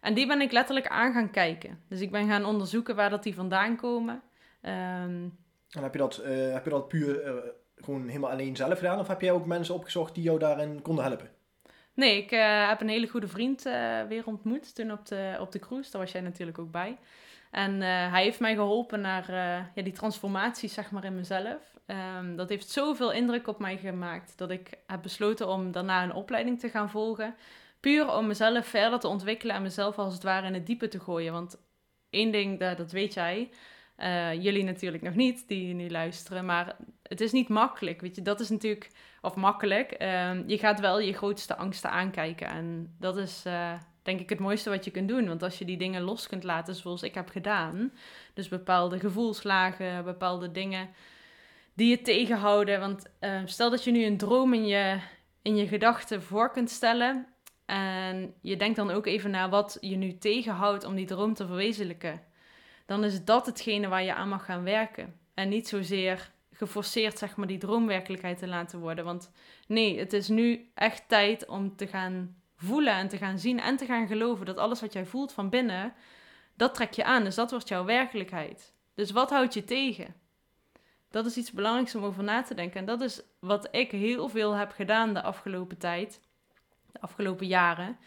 En 0.02 0.14
die 0.14 0.28
ben 0.28 0.42
ik 0.42 0.52
letterlijk 0.52 0.88
aan 0.88 1.14
gaan 1.14 1.32
kijken. 1.32 1.84
Dus 1.88 2.02
ik 2.02 2.12
ben 2.12 2.28
gaan 2.28 2.46
onderzoeken 2.46 2.96
waar 2.96 3.10
dat 3.10 3.24
die 3.24 3.36
vandaan 3.36 3.76
komen. 3.76 4.22
Um, 4.62 5.40
en 5.70 5.84
heb 5.84 5.94
je 5.94 6.00
dat, 6.00 6.22
uh, 6.26 6.54
heb 6.54 6.64
je 6.64 6.70
dat 6.70 6.88
puur 6.88 7.34
gewoon 7.76 8.08
helemaal 8.08 8.32
alleen 8.32 8.56
zelf 8.56 8.78
gedaan? 8.78 9.00
Of 9.00 9.08
heb 9.08 9.22
jij 9.22 9.32
ook 9.32 9.46
mensen 9.46 9.76
opgezocht 9.76 10.16
die 10.16 10.24
jou 10.24 10.40
daarin 10.40 10.82
konden 10.82 11.04
helpen? 11.04 11.30
Nee, 11.94 12.24
ik 12.24 12.30
heb 12.70 12.82
een 12.82 12.90
hele 12.90 13.08
goede 13.08 13.28
vriend 13.28 13.64
weer 14.08 14.26
ontmoet 14.26 14.76
toen 14.76 14.92
op 14.92 15.06
de, 15.06 15.38
op 15.40 15.52
de 15.52 15.60
cruise. 15.60 15.92
Daar 15.92 16.02
was 16.02 16.12
jij 16.12 16.22
natuurlijk 16.22 16.60
ook 16.60 16.72
bij. 16.72 16.98
En 17.52 17.82
hij 17.82 18.24
heeft 18.24 18.40
mij 18.40 18.56
geholpen 18.56 19.02
naar 19.02 19.32
ja, 19.76 19.82
die 19.84 19.94
transformatie 19.94 20.70
zeg 20.70 20.92
maar, 20.92 21.04
in 21.04 21.16
mezelf. 21.16 21.74
Um, 22.20 22.36
dat 22.36 22.50
heeft 22.50 22.70
zoveel 22.70 23.12
indruk 23.12 23.48
op 23.48 23.60
mij 23.60 23.78
gemaakt 23.78 24.38
dat 24.38 24.50
ik 24.52 24.70
heb 24.88 25.02
besloten 25.02 25.48
om 25.48 25.72
daarna 25.72 26.04
een 26.04 26.14
opleiding 26.14 26.60
te 26.60 26.70
gaan 26.70 26.90
volgen. 26.90 27.36
Puur 27.80 28.14
om 28.14 28.28
mezelf 28.28 28.68
verder 28.68 29.00
te 29.00 29.08
ontwikkelen 29.08 29.56
en 29.56 29.62
mezelf 29.62 29.98
als 29.98 30.14
het 30.14 30.24
ware 30.24 30.48
in 30.48 30.54
het 30.54 30.66
diepe 30.66 30.88
te 30.88 31.00
gooien. 31.00 31.34
Want 31.34 31.58
één 32.10 32.32
ding, 32.32 32.60
dat, 32.60 32.78
dat 32.78 32.92
weet 32.92 33.14
jij, 33.14 33.50
uh, 33.98 34.44
jullie 34.44 34.64
natuurlijk 34.64 35.04
nog 35.04 35.16
niet, 35.16 35.48
die 35.48 35.74
nu 35.74 35.90
luisteren, 35.90 36.46
maar 36.46 36.76
het 37.04 37.22
is 37.22 37.32
niet 37.32 37.50
makkelijk. 37.50 38.02
Weet 38.02 38.16
je, 38.16 38.22
dat 38.22 38.40
is 38.40 38.50
natuurlijk, 38.50 38.90
of 39.22 39.36
makkelijk, 39.36 39.96
uh, 40.02 40.48
je 40.48 40.58
gaat 40.58 40.80
wel 40.80 41.00
je 41.00 41.14
grootste 41.14 41.56
angsten 41.56 41.90
aankijken. 41.90 42.48
En 42.48 42.96
dat 43.00 43.18
is 43.18 43.46
denk 44.02 44.20
ik 44.20 44.30
het 44.30 44.40
mooiste 44.40 44.70
wat 44.70 44.86
je 44.86 44.92
kunt 44.92 45.08
doen. 45.08 45.28
Want 45.28 45.44
als 45.44 45.58
je 45.58 45.66
die 45.66 45.78
dingen 45.78 46.02
los 46.02 46.28
kunt 46.28 46.44
laten 46.44 46.76
zoals 46.76 47.04
ik 47.04 47.14
heb 47.14 47.30
gedaan, 47.30 47.94
dus 48.34 48.48
bepaalde 48.48 49.00
gevoelslagen, 49.00 50.04
bepaalde 50.04 50.52
dingen 50.52 50.90
die 51.74 51.90
je 51.90 52.02
tegenhouden. 52.02 52.80
Want 52.80 53.06
uh, 53.20 53.42
stel 53.46 53.70
dat 53.70 53.84
je 53.84 53.92
nu 53.92 54.06
een 54.06 54.18
droom 54.18 54.54
in 54.54 54.68
je, 54.68 55.00
in 55.42 55.56
je 55.56 55.68
gedachten 55.68 56.24
voor 56.24 56.52
kunt 56.52 56.70
stellen. 56.70 57.28
En 57.66 58.34
je 58.42 58.56
denkt 58.56 58.76
dan 58.76 58.92
ook 58.92 59.06
even 59.06 59.32
naar 59.32 59.50
wat 59.50 59.78
je 59.82 59.96
nu 59.96 60.18
tegenhoudt 60.18 60.84
om 60.84 60.96
die 60.96 61.06
droom 61.06 61.34
te 61.34 61.48
verwezenlijken. 61.48 62.22
Dan 62.86 63.04
is 63.04 63.26
dat 63.26 63.46
hetgene 63.46 63.88
waar 63.88 64.04
je 64.04 64.14
aan 64.14 64.30
mag 64.30 64.46
gaan 64.46 64.64
werken. 64.64 65.20
En 65.34 65.50
niet 65.50 65.68
zozeer 65.68 66.32
geforceerd, 66.52 67.18
zeg 67.18 67.36
maar, 67.36 67.48
die 67.48 67.58
droomwerkelijkheid 67.58 68.38
te 68.38 68.48
laten 68.48 68.80
worden. 68.80 69.06
Want 69.06 69.32
nee, 69.68 70.00
het 70.00 70.14
is 70.14 70.28
nu 70.28 70.72
echt 70.74 71.04
tijd 71.08 71.48
om 71.48 71.76
te 71.76 71.88
gaan 71.88 72.41
voelen 72.64 72.94
en 72.94 73.08
te 73.08 73.18
gaan 73.18 73.40
zien 73.40 73.60
en 73.60 73.78
te 73.78 73.86
gaan 73.86 74.08
geloven 74.08 74.46
dat 74.46 74.58
alles 74.58 74.82
wat 74.82 74.94
jij 74.94 75.06
voelt 75.06 75.34
van 75.34 75.50
binnen, 75.50 75.94
dat 76.56 76.74
trek 76.74 76.94
je 76.94 77.04
aan. 77.04 77.24
Dus 77.24 77.36
dat 77.36 77.52
wordt 77.52 77.68
jouw 77.68 77.86
werkelijkheid. 77.86 78.74
Dus 78.96 79.12
wat 79.12 79.30
houdt 79.30 79.54
je 79.54 79.64
tegen? 79.64 80.16
Dat 81.10 81.26
is 81.26 81.38
iets 81.38 81.52
belangrijks 81.52 81.96
om 81.96 82.04
over 82.04 82.24
na 82.24 82.42
te 82.42 82.54
denken. 82.54 82.80
En 82.80 82.86
dat 82.86 83.02
is 83.02 83.22
wat 83.40 83.68
ik 83.72 83.92
heel 83.92 84.30
veel 84.30 84.54
heb 84.54 84.72
gedaan 84.72 85.14
de 85.14 85.22
afgelopen 85.22 85.78
tijd, 85.78 86.22
de 86.92 87.02
afgelopen 87.02 87.48
jaren. 87.48 87.98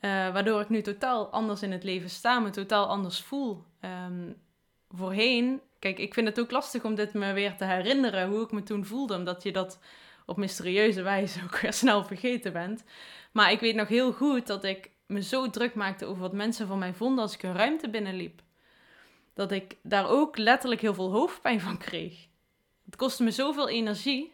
Uh, 0.00 0.10
waardoor 0.10 0.60
ik 0.60 0.68
nu 0.68 0.82
totaal 0.82 1.28
anders 1.28 1.62
in 1.62 1.72
het 1.72 1.84
leven 1.84 2.10
sta, 2.10 2.38
me 2.38 2.50
totaal 2.50 2.86
anders 2.86 3.20
voel. 3.20 3.64
Um, 3.80 4.36
voorheen, 4.88 5.60
kijk, 5.78 5.98
ik 5.98 6.14
vind 6.14 6.26
het 6.28 6.40
ook 6.40 6.50
lastig 6.50 6.84
om 6.84 6.94
dit 6.94 7.14
me 7.14 7.32
weer 7.32 7.56
te 7.56 7.64
herinneren, 7.64 8.28
hoe 8.28 8.42
ik 8.42 8.52
me 8.52 8.62
toen 8.62 8.84
voelde, 8.84 9.14
omdat 9.16 9.42
je 9.42 9.52
dat 9.52 9.78
op 10.30 10.36
mysterieuze 10.36 11.02
wijze 11.02 11.40
ook 11.44 11.58
weer 11.58 11.72
snel 11.82 12.04
vergeten 12.04 12.52
bent. 12.52 12.84
Maar 13.32 13.52
ik 13.52 13.60
weet 13.60 13.74
nog 13.74 13.88
heel 13.88 14.12
goed 14.12 14.46
dat 14.46 14.64
ik 14.64 14.90
me 15.06 15.22
zo 15.22 15.50
druk 15.50 15.74
maakte 15.74 16.06
over 16.06 16.22
wat 16.22 16.32
mensen 16.32 16.66
van 16.66 16.78
mij 16.78 16.92
vonden 16.92 17.22
als 17.22 17.34
ik 17.34 17.42
een 17.42 17.56
ruimte 17.56 17.90
binnenliep. 17.90 18.42
Dat 19.34 19.52
ik 19.52 19.76
daar 19.82 20.08
ook 20.08 20.36
letterlijk 20.36 20.80
heel 20.80 20.94
veel 20.94 21.10
hoofdpijn 21.10 21.60
van 21.60 21.78
kreeg. 21.78 22.26
Het 22.84 22.96
kostte 22.96 23.22
me 23.22 23.30
zoveel 23.30 23.68
energie. 23.68 24.32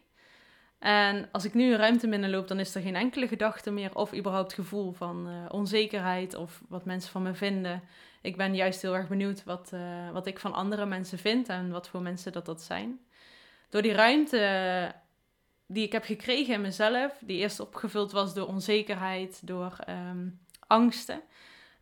En 0.78 1.28
als 1.32 1.44
ik 1.44 1.54
nu 1.54 1.72
een 1.72 1.78
ruimte 1.78 2.08
binnenloop, 2.08 2.48
dan 2.48 2.58
is 2.58 2.74
er 2.74 2.82
geen 2.82 2.96
enkele 2.96 3.28
gedachte 3.28 3.70
meer 3.70 3.94
of 3.94 4.14
überhaupt 4.14 4.52
gevoel 4.52 4.92
van 4.92 5.28
uh, 5.28 5.34
onzekerheid 5.48 6.34
of 6.34 6.62
wat 6.68 6.84
mensen 6.84 7.10
van 7.10 7.22
me 7.22 7.34
vinden. 7.34 7.82
Ik 8.22 8.36
ben 8.36 8.54
juist 8.54 8.82
heel 8.82 8.96
erg 8.96 9.08
benieuwd 9.08 9.44
wat, 9.44 9.70
uh, 9.74 10.10
wat 10.12 10.26
ik 10.26 10.38
van 10.38 10.52
andere 10.52 10.86
mensen 10.86 11.18
vind 11.18 11.48
en 11.48 11.70
wat 11.70 11.88
voor 11.88 12.02
mensen 12.02 12.32
dat 12.32 12.46
dat 12.46 12.62
zijn. 12.62 13.00
Door 13.68 13.82
die 13.82 13.92
ruimte 13.92 14.94
die 15.66 15.84
ik 15.84 15.92
heb 15.92 16.04
gekregen 16.04 16.54
in 16.54 16.60
mezelf, 16.60 17.18
die 17.20 17.38
eerst 17.38 17.60
opgevuld 17.60 18.12
was 18.12 18.34
door 18.34 18.46
onzekerheid, 18.46 19.46
door 19.46 19.76
um, 19.88 20.40
angsten, 20.66 21.20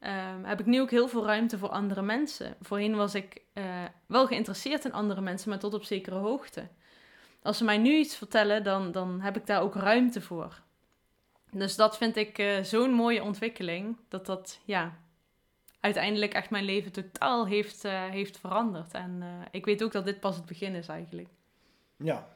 um, 0.00 0.44
heb 0.44 0.60
ik 0.60 0.66
nu 0.66 0.80
ook 0.80 0.90
heel 0.90 1.08
veel 1.08 1.26
ruimte 1.26 1.58
voor 1.58 1.68
andere 1.68 2.02
mensen. 2.02 2.56
Voorheen 2.60 2.96
was 2.96 3.14
ik 3.14 3.42
uh, 3.54 3.64
wel 4.06 4.26
geïnteresseerd 4.26 4.84
in 4.84 4.92
andere 4.92 5.20
mensen, 5.20 5.50
maar 5.50 5.58
tot 5.58 5.74
op 5.74 5.84
zekere 5.84 6.16
hoogte. 6.16 6.68
Als 7.42 7.58
ze 7.58 7.64
mij 7.64 7.78
nu 7.78 7.96
iets 7.96 8.16
vertellen, 8.16 8.62
dan, 8.62 8.92
dan 8.92 9.20
heb 9.20 9.36
ik 9.36 9.46
daar 9.46 9.62
ook 9.62 9.74
ruimte 9.74 10.20
voor. 10.20 10.62
Dus 11.50 11.76
dat 11.76 11.96
vind 11.96 12.16
ik 12.16 12.38
uh, 12.38 12.62
zo'n 12.62 12.90
mooie 12.90 13.22
ontwikkeling, 13.22 13.96
dat 14.08 14.26
dat 14.26 14.60
ja, 14.64 14.98
uiteindelijk 15.80 16.34
echt 16.34 16.50
mijn 16.50 16.64
leven 16.64 16.92
totaal 16.92 17.46
heeft, 17.46 17.84
uh, 17.84 18.04
heeft 18.04 18.38
veranderd. 18.38 18.92
En 18.92 19.22
ik 19.50 19.64
weet 19.64 19.82
ook 19.82 19.92
dat 19.92 20.04
dit 20.04 20.20
pas 20.20 20.36
het 20.36 20.46
begin 20.46 20.74
is 20.74 20.88
eigenlijk. 20.88 21.28
Ja, 21.96 22.33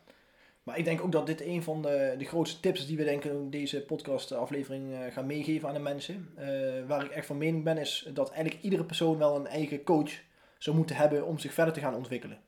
maar 0.69 0.79
ik 0.79 0.85
denk 0.85 1.01
ook 1.01 1.13
dat 1.13 1.27
dit 1.27 1.41
een 1.41 1.63
van 1.63 1.83
de, 1.83 2.15
de 2.19 2.25
grootste 2.25 2.61
tips 2.61 2.81
is 2.81 2.87
die 2.87 2.97
we 2.97 3.05
denken 3.05 3.51
deze 3.51 3.83
podcast 3.83 4.33
aflevering 4.33 4.91
uh, 4.91 4.99
gaan 5.11 5.27
meegeven 5.27 5.69
aan 5.69 5.75
de 5.75 5.81
mensen. 5.81 6.29
Uh, 6.39 6.47
waar 6.87 7.05
ik 7.05 7.11
echt 7.11 7.27
van 7.27 7.39
mening 7.39 7.65
ben 7.65 7.79
is 7.79 8.11
dat 8.15 8.31
eigenlijk 8.31 8.63
iedere 8.63 8.85
persoon 8.85 9.19
wel 9.19 9.37
een 9.37 9.47
eigen 9.47 9.83
coach 9.83 10.11
zou 10.59 10.77
moeten 10.77 10.97
hebben 10.97 11.27
om 11.27 11.39
zich 11.39 11.53
verder 11.53 11.75
te 11.75 11.81
gaan 11.81 11.95
ontwikkelen. 11.95 12.39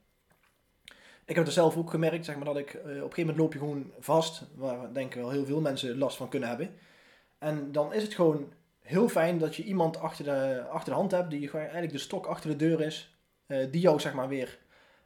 Ik 1.25 1.37
heb 1.37 1.47
er 1.47 1.53
zelf 1.53 1.77
ook 1.77 1.91
gemerkt, 1.91 2.25
zeg 2.25 2.37
maar, 2.37 2.45
dat 2.45 2.57
ik 2.57 2.75
uh, 2.75 2.81
op 2.81 2.87
een 2.87 2.95
gegeven 2.95 3.21
moment 3.21 3.39
loop 3.39 3.53
je 3.53 3.59
gewoon 3.59 3.93
vast, 3.99 4.47
waar 4.55 4.93
denk 4.93 5.15
ik 5.15 5.21
wel 5.21 5.31
heel 5.31 5.47
veel 5.47 5.61
mensen 5.61 5.99
last 5.99 6.17
van 6.17 6.29
kunnen 6.29 6.49
hebben. 6.49 6.71
En 7.39 7.73
dan 7.73 7.93
is 7.93 8.03
het 8.03 8.15
gewoon 8.15 8.53
heel 8.81 9.09
fijn 9.09 9.39
dat 9.39 9.57
je 9.57 9.65
iemand 9.65 9.99
achter 9.99 10.25
de, 10.25 10.63
achter 10.69 10.93
hand 10.93 11.11
hebt, 11.11 11.31
die 11.31 11.51
eigenlijk 11.51 11.93
de 11.93 11.99
stok 11.99 12.27
achter 12.27 12.51
de 12.51 12.57
deur 12.57 12.81
is, 12.81 13.17
die 13.47 13.81
jou 13.81 14.01
zeg 14.01 14.15
maar 14.15 14.29
weer 14.29 14.59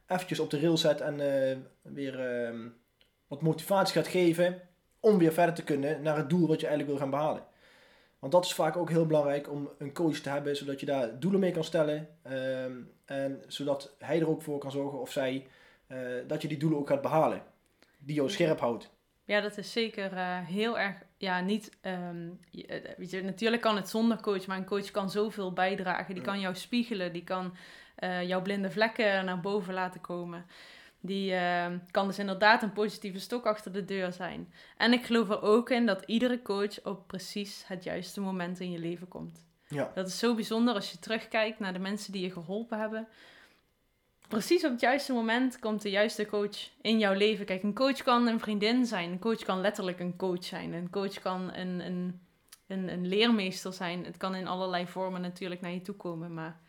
eventjes 0.06 0.40
op 0.40 0.50
de 0.50 0.60
rail 0.60 0.76
zet 0.76 1.00
en 1.00 1.16
weer 1.82 2.20
ehm, 2.20 2.68
wat 3.34 3.42
motivatie 3.42 3.94
gaat 3.94 4.08
geven 4.08 4.60
om 5.00 5.18
weer 5.18 5.32
verder 5.32 5.54
te 5.54 5.64
kunnen 5.64 6.02
naar 6.02 6.16
het 6.16 6.30
doel 6.30 6.46
wat 6.46 6.60
je 6.60 6.66
eigenlijk 6.66 6.98
wil 6.98 7.08
gaan 7.08 7.18
behalen. 7.18 7.42
Want 8.18 8.32
dat 8.32 8.44
is 8.44 8.54
vaak 8.54 8.76
ook 8.76 8.90
heel 8.90 9.06
belangrijk 9.06 9.50
om 9.50 9.70
een 9.78 9.92
coach 9.92 10.18
te 10.18 10.28
hebben, 10.28 10.56
zodat 10.56 10.80
je 10.80 10.86
daar 10.86 11.18
doelen 11.18 11.40
mee 11.40 11.50
kan 11.50 11.64
stellen. 11.64 12.08
Ehm, 12.22 12.72
en 13.04 13.42
zodat 13.46 13.94
hij 13.98 14.20
er 14.20 14.28
ook 14.28 14.42
voor 14.42 14.58
kan 14.58 14.70
zorgen 14.70 15.00
of 15.00 15.12
zij 15.12 15.46
uh, 15.88 15.98
dat 16.26 16.42
je 16.42 16.48
die 16.48 16.58
doelen 16.58 16.78
ook 16.78 16.88
gaat 16.88 17.02
behalen. 17.02 17.42
Die 17.98 18.14
jou 18.14 18.30
scherp 18.30 18.60
houdt. 18.60 18.90
Ja, 19.24 19.40
dat 19.40 19.58
is 19.58 19.72
zeker 19.72 20.12
uh, 20.12 20.38
heel 20.46 20.78
erg. 20.78 20.96
Ja, 21.16 21.40
niet. 21.40 21.70
Um, 21.82 22.40
weet 22.96 23.10
je, 23.10 23.22
natuurlijk 23.22 23.62
kan 23.62 23.76
het 23.76 23.88
zonder 23.88 24.20
coach, 24.20 24.46
maar 24.46 24.56
een 24.56 24.64
coach 24.64 24.90
kan 24.90 25.10
zoveel 25.10 25.52
bijdragen. 25.52 26.14
Die 26.14 26.22
kan 26.22 26.40
jou 26.40 26.54
spiegelen, 26.54 27.12
die 27.12 27.24
kan 27.24 27.56
uh, 27.98 28.22
jouw 28.22 28.42
blinde 28.42 28.70
vlekken 28.70 29.24
naar 29.24 29.40
boven 29.40 29.74
laten 29.74 30.00
komen. 30.00 30.46
Die 31.06 31.32
uh, 31.32 31.66
kan 31.90 32.06
dus 32.06 32.18
inderdaad 32.18 32.62
een 32.62 32.72
positieve 32.72 33.18
stok 33.18 33.46
achter 33.46 33.72
de 33.72 33.84
deur 33.84 34.12
zijn. 34.12 34.52
En 34.76 34.92
ik 34.92 35.04
geloof 35.04 35.30
er 35.30 35.42
ook 35.42 35.70
in 35.70 35.86
dat 35.86 36.02
iedere 36.06 36.42
coach 36.42 36.84
op 36.84 37.06
precies 37.06 37.64
het 37.66 37.84
juiste 37.84 38.20
moment 38.20 38.60
in 38.60 38.70
je 38.70 38.78
leven 38.78 39.08
komt. 39.08 39.46
Ja. 39.68 39.90
Dat 39.94 40.08
is 40.08 40.18
zo 40.18 40.34
bijzonder 40.34 40.74
als 40.74 40.90
je 40.90 40.98
terugkijkt 40.98 41.58
naar 41.58 41.72
de 41.72 41.78
mensen 41.78 42.12
die 42.12 42.22
je 42.22 42.30
geholpen 42.30 42.78
hebben. 42.78 43.08
Precies 44.28 44.64
op 44.64 44.70
het 44.70 44.80
juiste 44.80 45.12
moment 45.12 45.58
komt 45.58 45.82
de 45.82 45.90
juiste 45.90 46.26
coach 46.26 46.70
in 46.80 46.98
jouw 46.98 47.14
leven. 47.14 47.46
Kijk, 47.46 47.62
een 47.62 47.74
coach 47.74 48.02
kan 48.02 48.26
een 48.26 48.40
vriendin 48.40 48.86
zijn. 48.86 49.10
Een 49.10 49.18
coach 49.18 49.42
kan 49.42 49.60
letterlijk 49.60 50.00
een 50.00 50.16
coach 50.16 50.44
zijn. 50.44 50.72
Een 50.72 50.90
coach 50.90 51.20
kan 51.20 51.52
een, 51.52 51.80
een, 51.86 52.20
een, 52.66 52.88
een 52.88 53.06
leermeester 53.06 53.72
zijn. 53.72 54.04
Het 54.04 54.16
kan 54.16 54.34
in 54.34 54.46
allerlei 54.46 54.86
vormen 54.86 55.20
natuurlijk 55.20 55.60
naar 55.60 55.72
je 55.72 55.80
toe 55.80 55.94
komen. 55.94 56.34
Maar 56.34 56.60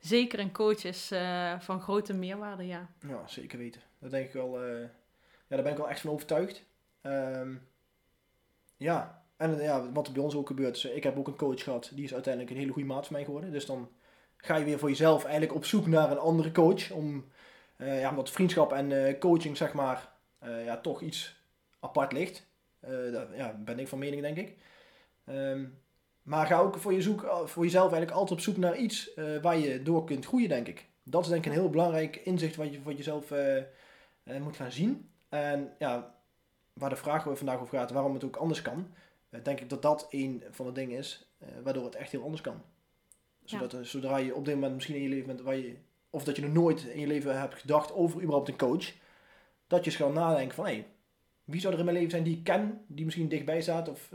zeker 0.00 0.38
een 0.38 0.52
coach 0.52 0.84
is 0.84 1.12
uh, 1.12 1.60
van 1.60 1.80
grote 1.80 2.12
meerwaarde, 2.12 2.66
ja. 2.66 2.88
Ja, 3.08 3.26
zeker 3.26 3.58
weten. 3.58 3.80
Dat 3.98 4.10
denk 4.10 4.26
ik 4.26 4.32
wel, 4.32 4.64
uh, 4.64 4.80
ja, 5.46 5.56
daar 5.56 5.62
ben 5.62 5.72
ik 5.72 5.78
wel 5.78 5.88
echt 5.88 6.00
van 6.00 6.10
overtuigd. 6.10 6.64
Um, 7.02 7.68
ja, 8.76 9.24
en 9.36 9.62
ja, 9.62 9.92
wat 9.92 10.06
er 10.06 10.12
bij 10.12 10.22
ons 10.22 10.34
ook 10.34 10.46
gebeurt 10.46 10.76
is, 10.76 10.84
ik 10.84 11.02
heb 11.02 11.18
ook 11.18 11.26
een 11.26 11.36
coach 11.36 11.62
gehad, 11.62 11.90
die 11.94 12.04
is 12.04 12.14
uiteindelijk 12.14 12.52
een 12.52 12.60
hele 12.60 12.72
goede 12.72 12.88
maat 12.88 13.06
van 13.06 13.16
mij 13.16 13.24
geworden. 13.24 13.52
Dus 13.52 13.66
dan 13.66 13.90
ga 14.36 14.56
je 14.56 14.64
weer 14.64 14.78
voor 14.78 14.88
jezelf 14.88 15.22
eigenlijk 15.24 15.54
op 15.54 15.64
zoek 15.64 15.86
naar 15.86 16.10
een 16.10 16.18
andere 16.18 16.52
coach, 16.52 16.90
om, 16.90 17.28
ja, 17.76 18.10
omdat 18.10 18.30
vriendschap 18.30 18.72
en 18.72 19.18
coaching, 19.18 19.56
zeg 19.56 19.72
maar, 19.72 20.12
ja, 20.40 20.80
toch 20.80 21.00
iets 21.00 21.42
apart 21.80 22.12
ligt. 22.12 22.46
daar 22.80 23.36
ja, 23.36 23.52
ben 23.58 23.78
ik 23.78 23.88
van 23.88 23.98
mening, 23.98 24.22
denk 24.22 24.36
ik. 24.36 24.56
Um, 25.26 25.78
maar 26.30 26.46
ga 26.46 26.58
ook 26.58 26.76
voor, 26.76 26.92
je 26.92 27.02
zoek, 27.02 27.42
voor 27.44 27.64
jezelf 27.64 27.92
eigenlijk 27.92 28.12
altijd 28.12 28.38
op 28.38 28.44
zoek 28.44 28.56
naar 28.56 28.76
iets 28.76 29.10
uh, 29.16 29.42
waar 29.42 29.58
je 29.58 29.82
door 29.82 30.04
kunt 30.04 30.26
groeien, 30.26 30.48
denk 30.48 30.68
ik. 30.68 30.86
Dat 31.02 31.22
is 31.22 31.28
denk 31.28 31.44
ik 31.44 31.52
een 31.52 31.58
heel 31.58 31.70
belangrijk 31.70 32.16
inzicht 32.16 32.56
wat 32.56 32.72
je 32.72 32.80
voor 32.80 32.92
jezelf 32.92 33.30
uh, 33.30 33.56
uh, 33.56 33.62
moet 34.42 34.56
gaan 34.56 34.72
zien. 34.72 35.10
En 35.28 35.72
ja, 35.78 36.14
waar 36.72 36.90
de 36.90 36.96
vraag 36.96 37.22
vandaag 37.22 37.60
over 37.60 37.78
gaat, 37.78 37.90
waarom 37.90 38.14
het 38.14 38.24
ook 38.24 38.36
anders 38.36 38.62
kan, 38.62 38.92
denk 39.42 39.60
ik 39.60 39.68
dat 39.68 39.82
dat 39.82 40.06
een 40.10 40.44
van 40.50 40.66
de 40.66 40.72
dingen 40.72 40.98
is 40.98 41.30
waardoor 41.62 41.84
het 41.84 41.94
echt 41.94 42.12
heel 42.12 42.22
anders 42.22 42.42
kan. 42.42 42.62
Zodat 43.44 43.72
ja. 43.72 43.82
zodra 43.82 44.16
je 44.16 44.34
op 44.34 44.44
dit 44.44 44.54
moment 44.54 44.74
misschien 44.74 44.96
in 44.96 45.02
je 45.02 45.08
leven 45.08 45.26
bent 45.26 45.40
waar 45.40 45.56
je, 45.56 45.76
of 46.10 46.24
dat 46.24 46.36
je 46.36 46.42
nog 46.42 46.52
nooit 46.52 46.84
in 46.84 47.00
je 47.00 47.06
leven 47.06 47.40
hebt 47.40 47.54
gedacht 47.54 47.92
over 47.92 48.16
überhaupt 48.16 48.48
een 48.48 48.56
coach, 48.56 48.92
dat 49.66 49.84
je 49.84 49.90
eens 49.90 50.00
gaat 50.00 50.12
nadenken 50.12 50.54
van 50.54 50.64
hé, 50.64 50.72
hey, 50.72 50.86
wie 51.44 51.60
zou 51.60 51.72
er 51.72 51.78
in 51.78 51.84
mijn 51.84 51.96
leven 51.96 52.12
zijn 52.12 52.24
die 52.24 52.36
ik 52.36 52.44
ken, 52.44 52.84
die 52.86 53.04
misschien 53.04 53.28
dichtbij 53.28 53.60
staat 53.60 53.88
of 53.88 54.12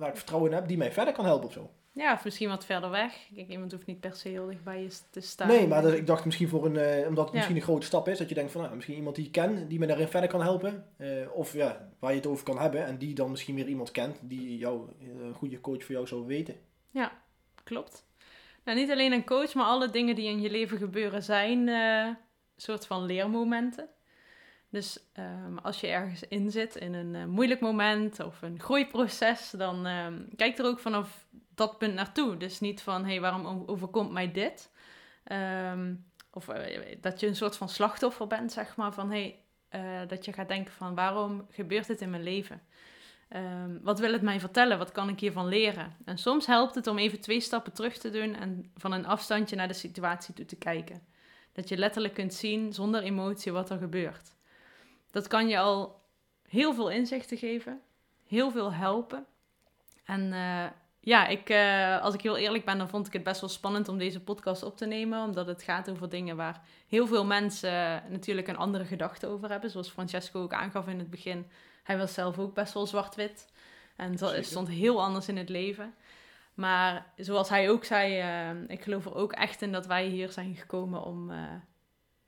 waar 0.00 0.08
ik 0.08 0.16
vertrouwen 0.16 0.50
in 0.50 0.56
heb, 0.56 0.68
die 0.68 0.76
mij 0.76 0.92
verder 0.92 1.14
kan 1.14 1.24
helpen 1.24 1.46
of 1.46 1.52
zo. 1.52 1.70
Ja, 1.92 2.12
of 2.12 2.24
misschien 2.24 2.48
wat 2.48 2.64
verder 2.64 2.90
weg. 2.90 3.28
Kijk, 3.34 3.48
iemand 3.48 3.72
hoeft 3.72 3.86
niet 3.86 4.00
per 4.00 4.14
se 4.14 4.28
heel 4.28 4.46
dicht 4.46 4.64
bij 4.64 4.82
je 4.82 4.98
te 5.10 5.20
staan. 5.20 5.48
Nee, 5.48 5.66
maar 5.66 5.84
ik 5.84 6.06
dacht 6.06 6.24
misschien 6.24 6.48
voor 6.48 6.64
een, 6.64 6.74
uh, 6.74 7.08
omdat 7.08 7.24
het 7.24 7.32
ja. 7.32 7.36
misschien 7.36 7.56
een 7.56 7.62
grote 7.62 7.86
stap 7.86 8.08
is, 8.08 8.18
dat 8.18 8.28
je 8.28 8.34
denkt 8.34 8.52
van 8.52 8.62
nou, 8.62 8.74
misschien 8.74 8.96
iemand 8.96 9.16
die 9.16 9.26
ik 9.26 9.32
ken, 9.32 9.68
die 9.68 9.78
me 9.78 9.86
daarin 9.86 10.08
verder 10.08 10.28
kan 10.28 10.42
helpen. 10.42 10.86
Uh, 10.98 11.08
of 11.32 11.52
ja, 11.52 11.88
waar 11.98 12.10
je 12.10 12.16
het 12.16 12.26
over 12.26 12.44
kan 12.44 12.58
hebben 12.58 12.84
en 12.84 12.98
die 12.98 13.14
dan 13.14 13.30
misschien 13.30 13.54
weer 13.54 13.66
iemand 13.66 13.90
kent 13.90 14.18
die 14.22 14.58
jou, 14.58 14.88
een 15.00 15.26
uh, 15.26 15.34
goede 15.34 15.60
coach 15.60 15.84
voor 15.84 15.94
jou 15.94 16.06
zou 16.06 16.26
weten. 16.26 16.54
Ja, 16.90 17.12
klopt. 17.64 18.04
Nou, 18.64 18.78
niet 18.78 18.90
alleen 18.90 19.12
een 19.12 19.24
coach, 19.24 19.54
maar 19.54 19.66
alle 19.66 19.90
dingen 19.90 20.14
die 20.14 20.28
in 20.28 20.40
je 20.40 20.50
leven 20.50 20.78
gebeuren 20.78 21.22
zijn 21.22 21.68
een 21.68 22.16
soort 22.56 22.86
van 22.86 23.04
leermomenten. 23.04 23.88
Dus 24.70 24.98
um, 25.18 25.58
als 25.58 25.80
je 25.80 25.86
ergens 25.86 26.22
in 26.22 26.50
zit 26.50 26.76
in 26.76 26.94
een 26.94 27.14
uh, 27.14 27.24
moeilijk 27.24 27.60
moment 27.60 28.20
of 28.20 28.42
een 28.42 28.60
groeiproces, 28.60 29.50
dan 29.50 29.86
um, 29.86 30.28
kijk 30.36 30.58
er 30.58 30.64
ook 30.64 30.78
vanaf 30.78 31.26
dat 31.54 31.78
punt 31.78 31.94
naartoe. 31.94 32.36
Dus 32.36 32.60
niet 32.60 32.82
van, 32.82 33.02
hé, 33.02 33.10
hey, 33.10 33.20
waarom 33.20 33.64
overkomt 33.66 34.12
mij 34.12 34.32
dit? 34.32 34.70
Um, 35.72 36.04
of 36.30 36.48
uh, 36.48 36.96
dat 37.00 37.20
je 37.20 37.26
een 37.26 37.36
soort 37.36 37.56
van 37.56 37.68
slachtoffer 37.68 38.26
bent, 38.26 38.52
zeg 38.52 38.76
maar, 38.76 38.92
van 38.92 39.10
hé, 39.10 39.36
hey, 39.70 40.02
uh, 40.02 40.08
dat 40.08 40.24
je 40.24 40.32
gaat 40.32 40.48
denken 40.48 40.72
van, 40.72 40.94
waarom 40.94 41.46
gebeurt 41.50 41.86
dit 41.86 42.00
in 42.00 42.10
mijn 42.10 42.22
leven? 42.22 42.62
wat 43.82 43.98
wil 43.98 44.12
het 44.12 44.22
mij 44.22 44.40
vertellen? 44.40 44.78
Wat 44.78 44.92
kan 44.92 45.08
ik 45.08 45.20
hiervan 45.20 45.48
leren? 45.48 45.96
En 46.04 46.18
soms 46.18 46.46
helpt 46.46 46.74
het 46.74 46.86
om 46.86 46.98
even 46.98 47.20
twee 47.20 47.40
stappen 47.40 47.72
terug 47.72 47.98
te 47.98 48.10
doen 48.10 48.34
en 48.34 48.72
van 48.76 48.92
een 48.92 49.06
afstandje 49.06 49.56
naar 49.56 49.68
de 49.68 49.74
situatie 49.74 50.34
toe 50.34 50.44
te 50.44 50.56
kijken. 50.56 51.02
Dat 51.52 51.68
je 51.68 51.76
letterlijk 51.76 52.14
kunt 52.14 52.34
zien, 52.34 52.72
zonder 52.72 53.02
emotie, 53.02 53.52
wat 53.52 53.70
er 53.70 53.78
gebeurt. 53.78 54.32
Dat 55.10 55.26
kan 55.26 55.48
je 55.48 55.58
al 55.58 56.00
heel 56.48 56.74
veel 56.74 56.90
inzichten 56.90 57.36
geven, 57.36 57.80
heel 58.26 58.50
veel 58.50 58.72
helpen. 58.72 59.26
En 60.04 60.32
uh, 60.32 60.66
ja, 61.00 61.26
ik, 61.26 61.50
uh, 61.50 62.02
als 62.02 62.14
ik 62.14 62.20
heel 62.20 62.36
eerlijk 62.36 62.64
ben, 62.64 62.78
dan 62.78 62.88
vond 62.88 63.06
ik 63.06 63.12
het 63.12 63.22
best 63.22 63.40
wel 63.40 63.50
spannend 63.50 63.88
om 63.88 63.98
deze 63.98 64.20
podcast 64.20 64.62
op 64.62 64.76
te 64.76 64.86
nemen. 64.86 65.22
Omdat 65.22 65.46
het 65.46 65.62
gaat 65.62 65.90
over 65.90 66.08
dingen 66.08 66.36
waar 66.36 66.60
heel 66.88 67.06
veel 67.06 67.24
mensen 67.24 68.02
natuurlijk 68.08 68.48
een 68.48 68.56
andere 68.56 68.84
gedachte 68.84 69.26
over 69.26 69.50
hebben. 69.50 69.70
Zoals 69.70 69.88
Francesco 69.88 70.42
ook 70.42 70.52
aangaf 70.52 70.88
in 70.88 70.98
het 70.98 71.10
begin. 71.10 71.46
Hij 71.82 71.98
was 71.98 72.14
zelf 72.14 72.38
ook 72.38 72.54
best 72.54 72.74
wel 72.74 72.86
zwart-wit. 72.86 73.52
En 73.96 74.16
dat 74.16 74.44
stond 74.44 74.68
heel 74.68 75.02
anders 75.02 75.28
in 75.28 75.36
het 75.36 75.48
leven. 75.48 75.94
Maar 76.54 77.06
zoals 77.16 77.48
hij 77.48 77.70
ook 77.70 77.84
zei, 77.84 78.22
uh, 78.52 78.62
ik 78.68 78.82
geloof 78.82 79.04
er 79.04 79.14
ook 79.14 79.32
echt 79.32 79.62
in 79.62 79.72
dat 79.72 79.86
wij 79.86 80.06
hier 80.06 80.28
zijn 80.32 80.56
gekomen 80.56 81.02
om 81.02 81.30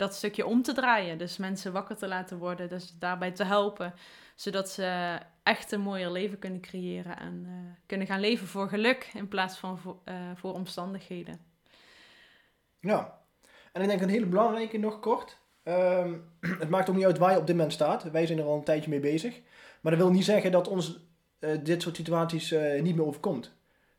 dat 0.03 0.15
stukje 0.15 0.47
om 0.47 0.63
te 0.63 0.73
draaien. 0.73 1.19
Dus 1.19 1.37
mensen 1.37 1.73
wakker 1.73 1.97
te 1.97 2.09
laten 2.09 2.39
worden, 2.39 2.69
dus 2.69 2.95
daarbij 2.99 3.31
te 3.31 3.45
helpen. 3.45 3.95
Zodat 4.35 4.71
ze 4.71 5.19
echt 5.43 5.73
een 5.73 5.81
mooier 5.81 6.11
leven 6.11 6.39
kunnen 6.39 6.61
creëren 6.61 7.19
en 7.19 7.45
uh, 7.47 7.53
kunnen 7.87 8.07
gaan 8.07 8.21
leven 8.21 8.47
voor 8.47 8.69
geluk 8.69 9.11
in 9.15 9.29
plaats 9.29 9.59
van 9.59 9.79
voor, 9.79 9.97
uh, 10.05 10.15
voor 10.35 10.53
omstandigheden. 10.53 11.41
Ja, 12.81 13.19
en 13.73 13.83
ik 13.83 13.89
denk 13.89 14.01
een 14.01 14.09
hele 14.09 14.27
belangrijke 14.27 14.79
nog 14.79 15.01
kort. 15.01 15.39
Um, 15.65 16.25
het 16.63 16.69
maakt 16.69 16.89
ook 16.89 16.97
niet 16.97 17.05
uit 17.05 17.19
waar 17.19 17.33
je 17.33 17.39
op 17.39 17.47
dit 17.47 17.57
moment 17.57 17.75
staat. 17.75 18.03
Wij 18.03 18.27
zijn 18.27 18.39
er 18.39 18.45
al 18.45 18.57
een 18.57 18.65
tijdje 18.65 18.91
mee 18.91 19.01
bezig. 19.01 19.41
Maar 19.81 19.93
dat 19.93 20.01
wil 20.01 20.11
niet 20.11 20.25
zeggen 20.25 20.53
dat 20.53 20.69
ons 20.69 20.99
eh, 21.39 21.59
dit 21.63 21.83
soort 21.83 21.97
situaties 21.97 22.53
eh, 22.53 22.83
niet 22.83 22.97
meer 22.97 23.07
overkomt. 23.07 23.53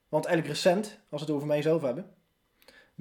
Want 0.10 0.26
eigenlijk 0.26 0.56
recent, 0.56 1.00
als 1.10 1.22
we 1.22 1.28
het 1.28 1.36
over 1.36 1.48
mijzelf 1.48 1.82
hebben, 1.82 2.06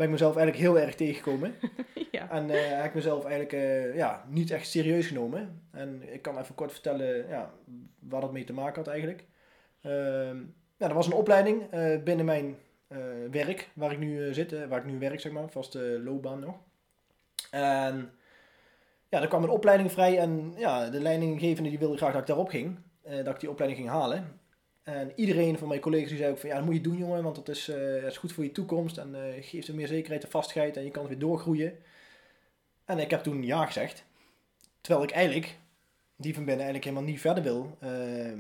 ben 0.03 0.11
ik 0.11 0.19
mezelf 0.19 0.37
eigenlijk 0.37 0.67
heel 0.67 0.87
erg 0.87 0.95
tegengekomen. 0.95 1.55
ja. 2.11 2.31
En 2.31 2.51
eh, 2.51 2.77
heb 2.77 2.85
ik 2.85 2.95
mezelf 2.95 3.25
eigenlijk 3.25 3.53
eh, 3.53 3.97
ja, 3.97 4.25
niet 4.29 4.51
echt 4.51 4.69
serieus 4.69 5.07
genomen. 5.07 5.63
En 5.71 6.03
ik 6.13 6.23
kan 6.23 6.39
even 6.39 6.55
kort 6.55 6.73
vertellen 6.73 7.29
ja, 7.29 7.51
waar 7.99 8.21
dat 8.21 8.33
mee 8.33 8.45
te 8.45 8.53
maken 8.53 8.77
had 8.83 8.93
eigenlijk. 8.93 9.25
Ehm 9.83 10.37
ja, 10.77 10.89
er 10.89 10.95
was 10.95 11.07
een 11.07 11.13
opleiding 11.13 11.71
eh, 11.71 12.03
binnen 12.03 12.27
mijn 12.27 12.57
werk, 13.31 13.71
waar 13.75 13.93
ik 13.93 13.99
nu 13.99 14.35
zit, 14.35 14.67
waar 14.69 14.79
ik 14.79 14.85
nu 14.85 14.99
werk, 14.99 15.21
zeg 15.21 15.33
maar, 15.33 15.49
vaste 15.49 16.01
loopbaan 16.05 16.41
nog. 16.41 16.57
En 17.51 18.11
ja, 19.09 19.21
er 19.21 19.29
kwam 19.29 19.43
een 19.43 19.49
opleiding 19.49 19.93
vrij 19.93 20.19
en 20.19 20.53
ja, 20.57 20.91
de 20.91 21.01
leidinggevende 21.01 21.69
die 21.71 21.79
wilde 21.79 21.97
graag 21.97 22.13
dat 22.13 22.21
ik 22.21 22.27
daarop 22.27 22.49
ging. 22.49 22.79
dat 23.03 23.35
ik 23.35 23.41
die 23.41 23.51
opleiding 23.51 23.81
ging 23.81 23.93
halen. 23.93 24.41
En 24.83 25.13
iedereen 25.17 25.59
van 25.59 25.69
mijn 25.69 25.81
collega's 25.81 26.09
die 26.09 26.19
zei 26.19 26.31
ook 26.31 26.39
van 26.39 26.49
ja, 26.49 26.57
dat 26.57 26.65
moet 26.65 26.75
je 26.75 26.81
doen 26.81 26.97
jongen, 26.97 27.23
want 27.23 27.37
dat 27.37 27.49
is, 27.49 27.69
eh, 27.69 28.03
dat 28.03 28.11
is 28.11 28.17
goed 28.17 28.33
voor 28.33 28.45
je 28.45 28.53
toekomst 28.53 28.99
en 28.99 29.15
eh, 29.15 29.45
geeft 29.45 29.67
je 29.67 29.73
meer 29.75 29.87
zekerheid 29.87 30.25
en 30.25 30.31
vastheid 30.31 30.77
en 30.77 30.85
je 30.85 30.91
kan 30.91 31.07
weer 31.07 31.19
doorgroeien. 31.19 31.79
En 32.85 32.99
ik 32.99 33.11
heb 33.11 33.23
toen 33.23 33.43
ja 33.43 33.67
gezegd. 33.67 34.05
Terwijl 34.81 35.05
ik 35.05 35.11
eigenlijk, 35.11 35.59
die 36.17 36.35
van 36.35 36.45
binnen 36.45 36.65
eigenlijk 36.65 36.85
helemaal 36.85 37.11
niet 37.11 37.21
verder 37.21 37.43
wil 37.43 37.77
eh, 37.81 38.33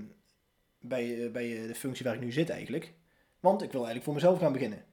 bij, 0.82 1.24
eh, 1.24 1.30
bij 1.30 1.62
eh, 1.62 1.66
de 1.66 1.74
functie 1.74 2.04
waar 2.04 2.14
ik 2.14 2.20
nu 2.20 2.32
zit 2.32 2.50
eigenlijk. 2.50 2.92
Want 3.40 3.62
ik 3.62 3.72
wil 3.72 3.80
eigenlijk 3.80 4.04
voor 4.04 4.14
mezelf 4.14 4.38
gaan 4.38 4.52
beginnen. 4.52 4.84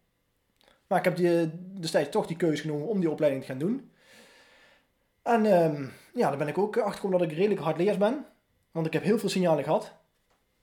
Maar 0.87 0.97
ik 0.97 1.05
heb 1.05 1.15
die, 1.15 1.39
eh, 1.39 1.47
destijds 1.79 2.09
toch 2.09 2.27
die 2.27 2.37
keuze 2.37 2.61
genomen 2.61 2.87
om 2.87 2.99
die 2.99 3.09
opleiding 3.09 3.43
te 3.43 3.49
gaan 3.49 3.59
doen. 3.59 3.91
En 5.21 5.45
ehm, 5.45 5.87
ja, 6.13 6.29
daar 6.29 6.37
ben 6.37 6.47
ik 6.47 6.57
ook 6.57 6.77
achtergekomen 6.77 7.19
dat 7.19 7.31
ik 7.31 7.37
redelijk 7.37 7.61
hardleers 7.61 7.97
ben. 7.97 8.25
Want 8.71 8.85
ik 8.85 8.93
heb 8.93 9.03
heel 9.03 9.19
veel 9.19 9.29
signalen 9.29 9.63
gehad. 9.63 9.93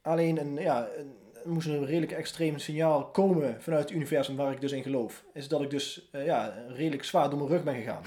Alleen 0.07 0.41
een, 0.41 0.57
ja, 0.57 0.89
een, 0.97 1.17
er 1.45 1.51
moest 1.51 1.67
een 1.67 1.87
redelijk 1.87 2.13
extreem 2.13 2.59
signaal 2.59 3.07
komen 3.07 3.63
vanuit 3.63 3.83
het 3.83 3.93
universum 3.93 4.37
waar 4.37 4.53
ik 4.53 4.61
dus 4.61 4.73
in 4.73 4.83
geloof. 4.83 5.25
Is 5.33 5.49
dat 5.49 5.63
ik 5.63 5.71
dus 5.71 6.09
eh, 6.13 6.25
ja, 6.25 6.55
redelijk 6.69 7.05
zwaar 7.05 7.31
door 7.31 7.39
mijn 7.39 7.51
rug 7.51 7.65
ben 7.65 7.75
gegaan. 7.75 8.03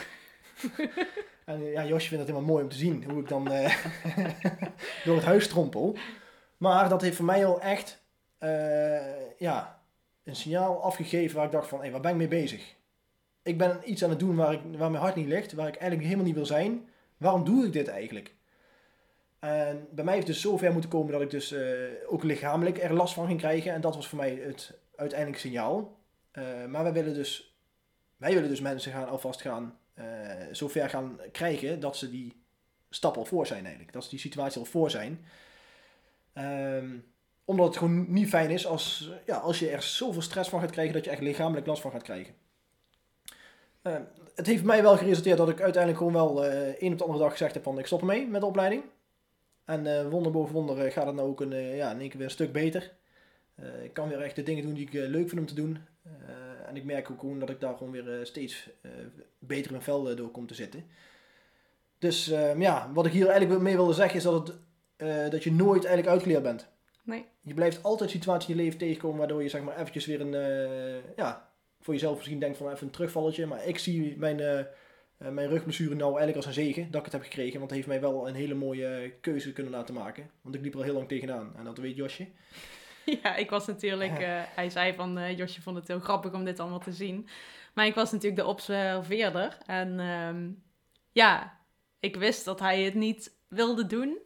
en 1.45 1.63
ja, 1.63 1.85
Josje 1.85 2.07
vindt 2.07 2.23
het 2.23 2.35
helemaal 2.35 2.53
mooi 2.53 2.63
om 2.63 2.69
te 2.69 2.75
zien 2.75 3.03
hoe 3.09 3.21
ik 3.21 3.27
dan 3.27 3.51
eh, 3.51 3.75
door 5.05 5.15
het 5.15 5.25
huis 5.25 5.43
strompel. 5.43 5.97
Maar 6.57 6.89
dat 6.89 7.01
heeft 7.01 7.15
voor 7.15 7.25
mij 7.25 7.45
al 7.45 7.61
echt 7.61 8.01
eh, 8.37 9.37
ja, 9.37 9.81
een 10.23 10.35
signaal 10.35 10.83
afgegeven 10.83 11.35
waar 11.35 11.45
ik 11.45 11.51
dacht 11.51 11.67
van, 11.67 11.83
hé, 11.83 11.91
waar 11.91 12.01
ben 12.01 12.11
ik 12.11 12.17
mee 12.17 12.27
bezig? 12.27 12.75
Ik 13.43 13.57
ben 13.57 13.81
iets 13.85 14.03
aan 14.03 14.09
het 14.09 14.19
doen 14.19 14.35
waar, 14.35 14.53
ik, 14.53 14.61
waar 14.77 14.91
mijn 14.91 15.03
hart 15.03 15.15
niet 15.15 15.27
ligt, 15.27 15.53
waar 15.53 15.67
ik 15.67 15.75
eigenlijk 15.75 16.03
helemaal 16.03 16.25
niet 16.25 16.35
wil 16.35 16.45
zijn. 16.45 16.89
Waarom 17.17 17.43
doe 17.43 17.65
ik 17.65 17.73
dit 17.73 17.87
eigenlijk? 17.87 18.35
En 19.39 19.87
bij 19.91 20.03
mij 20.03 20.13
heeft 20.13 20.27
het 20.27 20.35
dus 20.35 20.43
zover 20.43 20.71
moeten 20.71 20.89
komen 20.89 21.11
dat 21.11 21.21
ik 21.21 21.29
dus 21.29 21.51
eh, 21.51 21.63
ook 22.07 22.23
lichamelijk 22.23 22.77
er 22.77 22.93
last 22.93 23.13
van 23.13 23.27
ging 23.27 23.39
krijgen. 23.39 23.73
En 23.73 23.81
dat 23.81 23.95
was 23.95 24.07
voor 24.07 24.17
mij 24.17 24.33
het 24.33 24.79
uiteindelijke 24.95 25.47
signaal. 25.47 25.97
Eh, 26.31 26.65
maar 26.65 26.83
wij 26.83 26.93
willen 26.93 27.13
dus, 27.13 27.57
wij 28.17 28.33
willen 28.33 28.49
dus 28.49 28.61
mensen 28.61 28.91
gaan 28.91 29.07
alvast 29.07 29.41
gaan, 29.41 29.77
eh 29.93 30.05
zover 30.51 30.89
gaan 30.89 31.19
krijgen 31.31 31.79
dat 31.79 31.97
ze 31.97 32.09
die 32.09 32.43
stap 32.89 33.17
al 33.17 33.25
voor 33.25 33.47
zijn 33.47 33.61
eigenlijk. 33.61 33.93
Dat 33.93 34.03
ze 34.03 34.09
die 34.09 34.19
situatie 34.19 34.59
al 34.59 34.65
voor 34.65 34.89
zijn. 34.89 35.25
Ehm, 36.33 36.97
omdat 37.45 37.67
het 37.67 37.77
gewoon 37.77 38.05
niet 38.13 38.29
fijn 38.29 38.49
is 38.49 38.67
als, 38.67 39.11
ja, 39.25 39.37
als 39.37 39.59
je 39.59 39.69
er 39.69 39.81
zoveel 39.81 40.21
stress 40.21 40.49
van 40.49 40.59
gaat 40.59 40.71
krijgen 40.71 40.93
dat 40.93 41.05
je 41.05 41.11
echt 41.11 41.21
lichamelijk 41.21 41.67
last 41.67 41.81
van 41.81 41.91
gaat 41.91 42.03
krijgen. 42.03 42.33
Eh, 43.81 43.95
het 44.35 44.45
heeft 44.45 44.63
mij 44.63 44.81
wel 44.81 44.97
geresulteerd 44.97 45.37
dat 45.37 45.49
ik 45.49 45.61
uiteindelijk 45.61 46.03
gewoon 46.03 46.13
wel 46.13 46.45
eh 46.45 46.81
een 46.81 46.91
op 46.91 46.97
de 46.97 47.03
andere 47.03 47.23
dag 47.23 47.31
gezegd 47.31 47.53
heb 47.53 47.63
van 47.63 47.79
ik 47.79 47.85
stop 47.85 47.99
ermee 47.99 48.27
met 48.27 48.41
de 48.41 48.47
opleiding. 48.47 48.83
En 49.69 49.97
eh, 49.97 50.09
wonder 50.09 50.31
boven 50.31 50.53
wonder 50.53 50.85
eh, 50.85 50.91
gaat 50.91 51.05
het 51.05 51.15
nou 51.15 51.29
ook 51.29 51.41
een, 51.41 51.53
eh, 51.53 51.77
ja, 51.77 51.91
in 51.91 51.99
één 51.99 52.09
keer 52.09 52.17
weer 52.17 52.27
een 52.27 52.33
stuk 52.33 52.51
beter. 52.51 52.91
Ik 53.83 53.93
kan 53.93 54.09
weer 54.09 54.21
echt 54.21 54.35
de 54.35 54.43
dingen 54.43 54.63
doen 54.63 54.73
die 54.73 54.87
ik 54.87 54.93
leuk 54.93 55.29
vind 55.29 55.39
om 55.39 55.45
te 55.45 55.53
doen. 55.53 55.77
En 56.67 56.75
ik 56.75 56.83
merk 56.83 57.11
ook 57.11 57.19
gewoon 57.19 57.39
dat 57.39 57.49
ik 57.49 57.59
daar 57.59 57.77
gewoon 57.77 57.91
weer 57.91 58.19
steeds 58.23 58.69
beter 59.39 59.65
in 59.65 59.71
mijn 59.71 59.83
vel 59.83 60.15
door 60.15 60.31
kom 60.31 60.47
te 60.47 60.53
zitten. 60.53 60.83
Dus 61.97 62.29
eh, 62.29 62.59
ja, 62.59 62.91
wat 62.93 63.05
ik 63.05 63.11
hier 63.11 63.27
eigenlijk 63.27 63.61
mee 63.61 63.75
wilde 63.75 63.93
zeggen 63.93 64.17
is 64.17 64.23
dat, 64.23 64.53
het, 64.97 65.31
dat 65.31 65.43
je 65.43 65.51
nooit 65.51 65.85
eigenlijk 65.85 66.07
uitgeleerd 66.07 66.43
bent. 66.43 66.67
Nee. 67.03 67.25
Je 67.41 67.53
blijft 67.53 67.83
altijd 67.83 68.09
situaties 68.09 68.49
in 68.49 68.55
je 68.55 68.61
leven 68.63 68.79
tegenkomen 68.79 69.17
waardoor 69.17 69.43
je 69.43 69.49
zeg 69.49 69.61
maar 69.61 69.77
eventjes 69.77 70.05
weer 70.05 70.21
een, 70.21 71.01
ja, 71.15 71.51
voor 71.79 71.93
jezelf 71.93 72.15
misschien 72.15 72.39
denkt 72.39 72.57
van 72.57 72.71
even 72.71 72.85
een 72.85 72.93
terugvalletje. 72.93 73.45
Maar 73.45 73.65
ik 73.65 73.77
zie 73.77 74.17
mijn, 74.17 74.67
eh, 75.19 75.29
mijn 75.29 75.49
rugblessure 75.49 75.95
nou 75.95 76.09
eigenlijk 76.09 76.35
als 76.37 76.45
een 76.45 76.63
zegen 76.63 76.91
dat 76.91 76.99
ik 76.99 77.03
het 77.03 77.13
heb 77.13 77.23
gekregen. 77.23 77.59
Want 77.59 77.71
het 77.71 77.79
heeft 77.79 77.87
mij 77.87 78.01
wel 78.01 78.27
een 78.27 78.35
hele 78.35 78.53
mooie 78.53 79.13
keuze 79.21 79.53
kunnen 79.53 79.71
laten 79.71 79.93
maken. 79.93 80.29
Want 80.41 80.55
ik 80.55 80.61
liep 80.61 80.73
er 80.73 80.79
al 80.79 80.85
heel 80.85 80.93
lang 80.93 81.07
tegenaan. 81.07 81.53
En 81.57 81.63
dat 81.63 81.77
weet 81.77 81.95
Josje. 81.95 82.27
Ja, 83.23 83.35
ik 83.35 83.49
was 83.49 83.67
natuurlijk... 83.67 84.19
eh, 84.19 84.41
hij 84.55 84.69
zei 84.69 84.93
van, 84.93 85.17
eh, 85.17 85.37
Josje 85.37 85.61
vond 85.61 85.75
het 85.75 85.87
heel 85.87 85.99
grappig 85.99 86.33
om 86.33 86.45
dit 86.45 86.59
allemaal 86.59 86.79
te 86.79 86.91
zien. 86.91 87.27
Maar 87.73 87.85
ik 87.85 87.95
was 87.95 88.11
natuurlijk 88.11 88.41
de 88.41 88.47
observeerder. 88.47 89.57
En 89.65 89.99
ehm, 89.99 90.49
ja, 91.11 91.59
ik 91.99 92.15
wist 92.15 92.45
dat 92.45 92.59
hij 92.59 92.83
het 92.83 92.93
niet 92.93 93.37
wilde 93.47 93.85
doen. 93.85 94.17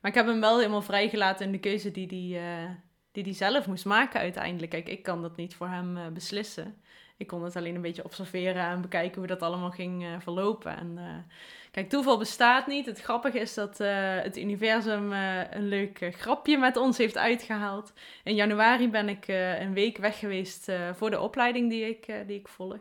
Maar 0.00 0.10
ik 0.10 0.16
heb 0.16 0.26
hem 0.26 0.40
wel 0.40 0.58
helemaal 0.58 0.82
vrijgelaten 0.82 1.46
in 1.46 1.52
de 1.52 1.60
keuze 1.60 1.90
die 1.90 2.06
hij 2.06 2.64
eh, 2.64 2.70
die 3.12 3.22
die 3.24 3.34
zelf 3.34 3.66
moest 3.66 3.84
maken 3.84 4.20
uiteindelijk. 4.20 4.70
Kijk, 4.70 4.88
ik 4.88 5.02
kan 5.02 5.22
dat 5.22 5.36
niet 5.36 5.54
voor 5.54 5.68
hem 5.68 6.12
beslissen. 6.12 6.82
Ik 7.16 7.26
kon 7.26 7.44
het 7.44 7.56
alleen 7.56 7.74
een 7.74 7.80
beetje 7.80 8.04
observeren 8.04 8.64
en 8.64 8.80
bekijken 8.80 9.18
hoe 9.18 9.26
dat 9.26 9.42
allemaal 9.42 9.70
ging 9.70 10.04
eh, 10.04 10.10
verlopen. 10.18 10.76
En 10.76 10.92
eh, 10.96 11.34
kijk, 11.70 11.88
toeval 11.88 12.18
bestaat 12.18 12.66
niet. 12.66 12.86
Het 12.86 13.00
grappige 13.00 13.38
is 13.38 13.54
dat 13.54 13.80
eh, 13.80 14.20
het 14.22 14.36
universum 14.36 15.12
een 15.12 15.68
leuk 15.68 16.10
grapje 16.10 16.58
met 16.58 16.76
ons 16.76 16.98
heeft 16.98 17.18
uitgehaald. 17.18 17.92
In 18.24 18.34
januari 18.34 18.88
ben 18.88 19.08
ik 19.08 19.24
een 19.58 19.74
week 19.74 19.98
weg 19.98 20.18
geweest 20.18 20.72
voor 20.92 21.10
de 21.10 21.20
opleiding 21.20 21.70
die 21.70 21.88
ik, 21.88 22.26
die 22.26 22.38
ik 22.38 22.48
volg. 22.48 22.80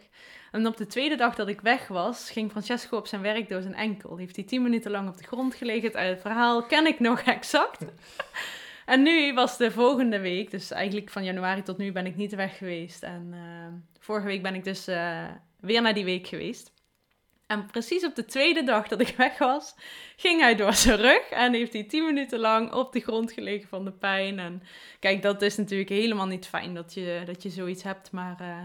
En 0.52 0.68
op 0.68 0.78
de 0.78 0.88
tweede 0.88 1.16
dag 1.16 1.36
dat 1.36 1.48
ik 1.48 1.62
weg 1.62 1.88
was, 1.88 2.32
ging 2.32 2.52
Francesco 2.52 2.98
op 2.98 3.08
zijn 3.08 3.22
werk 3.22 3.50
door 3.50 3.62
zijn 3.62 3.76
enkel. 3.76 4.18
Heeft 4.18 4.36
hij 4.36 4.46
tien 4.46 4.62
minuten 4.62 4.92
lang 4.92 5.10
op 5.10 5.18
de 5.18 5.24
grond 5.24 5.56
gelegen. 5.56 6.00
Het 6.00 6.22
verhaal 6.22 6.64
ken 6.64 6.88
ik 6.88 7.00
nog 7.00 7.22
exact. 7.38 7.86
En 8.92 9.02
nu 9.02 9.34
was 9.34 9.58
de 9.58 9.72
volgende 9.72 10.20
week, 10.20 10.52
dus 10.52 10.72
eigenlijk 10.72 11.10
van 11.10 11.24
januari 11.24 11.64
tot 11.64 11.78
nu 11.78 11.92
ben 11.92 12.06
ik 12.06 12.16
niet 12.16 12.36
weg 12.36 12.58
geweest. 12.58 13.04
En 13.04 13.30
eh, 13.34 14.00
vorige 14.00 14.26
week 14.26 14.42
ben 14.42 14.56
ik 14.56 14.64
dus 14.64 14.88
eh, 14.88 15.28
weer 15.60 15.82
naar 15.82 15.94
die 15.94 16.06
week 16.06 16.28
geweest. 16.28 16.72
En 17.48 17.66
precies 17.66 18.06
op 18.06 18.16
de 18.16 18.26
tweede 18.26 18.64
dag 18.64 18.88
dat 18.88 19.02
ik 19.02 19.16
weg 19.26 19.38
was, 19.38 19.76
ging 20.16 20.42
hij 20.42 20.56
door 20.56 20.74
zijn 20.74 20.98
rug 20.98 21.30
en 21.30 21.54
heeft 21.54 21.74
hij 21.74 21.84
tien 21.84 22.06
minuten 22.06 22.40
lang 22.40 22.74
op 22.74 22.94
de 22.94 23.00
grond 23.00 23.32
gelegen 23.32 23.68
van 23.68 23.86
de 23.86 23.92
pijn. 23.92 24.40
En 24.40 24.64
kijk, 25.00 25.22
dat 25.22 25.42
is 25.42 25.58
natuurlijk 25.58 25.90
helemaal 25.90 26.28
niet 26.28 26.48
fijn 26.48 26.74
dat 26.74 26.94
je, 26.94 27.22
dat 27.26 27.44
je 27.44 27.50
zoiets 27.50 27.84
hebt, 27.84 28.12
maar 28.12 28.40
eh, 28.40 28.64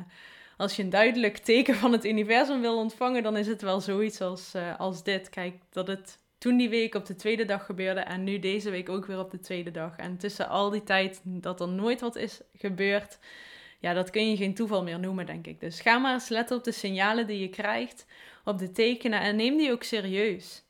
als 0.57 0.77
je 0.77 0.83
een 0.83 0.91
duidelijk 0.91 1.37
teken 1.37 1.75
van 1.75 1.93
het 1.93 2.05
universum 2.05 2.61
wil 2.61 2.77
ontvangen, 2.77 3.23
dan 3.23 3.37
is 3.37 3.47
het 3.47 3.63
wel 3.63 3.81
zoiets 3.81 4.21
als, 4.21 4.55
eh, 4.55 4.79
als 4.79 5.03
dit. 5.03 5.29
Kijk, 5.29 5.55
dat 5.71 5.87
het 5.87 6.19
toen 6.39 6.57
die 6.57 6.69
week 6.69 6.95
op 6.95 7.07
de 7.07 7.17
tweede 7.17 7.45
dag 7.45 7.65
gebeurde 7.65 8.01
en 8.01 8.25
nu 8.25 8.39
deze 8.39 8.71
week 8.71 8.89
ook 8.89 9.07
weer 9.07 9.19
op 9.19 9.31
de 9.31 9.41
tweede 9.41 9.71
dag. 9.71 9.97
En 9.97 10.17
tussen 10.17 10.49
al 10.49 10.71
die 10.71 10.83
tijd 10.83 11.21
dat 11.25 11.61
er 11.61 11.69
nooit 11.69 12.01
wat 12.01 12.17
is 12.17 12.41
gebeurd, 12.57 13.19
ja, 13.79 13.93
dat 13.93 14.11
kun 14.11 14.31
je 14.31 14.37
geen 14.37 14.55
toeval 14.55 14.83
meer 14.83 14.99
noemen, 14.99 15.27
denk 15.27 15.47
ik. 15.47 15.61
Dus 15.61 15.81
ga 15.81 15.99
maar 15.99 16.13
eens 16.13 16.29
letten 16.29 16.57
op 16.57 16.65
de 16.65 16.73
signalen 16.73 17.27
die 17.27 17.41
je 17.41 17.49
krijgt, 17.49 18.07
op 18.45 18.59
de 18.59 18.73
tekenen 18.73 19.21
en 19.21 19.37
neem 19.37 19.57
die 19.57 19.73
ook 19.73 19.83
serieus. 19.83 20.65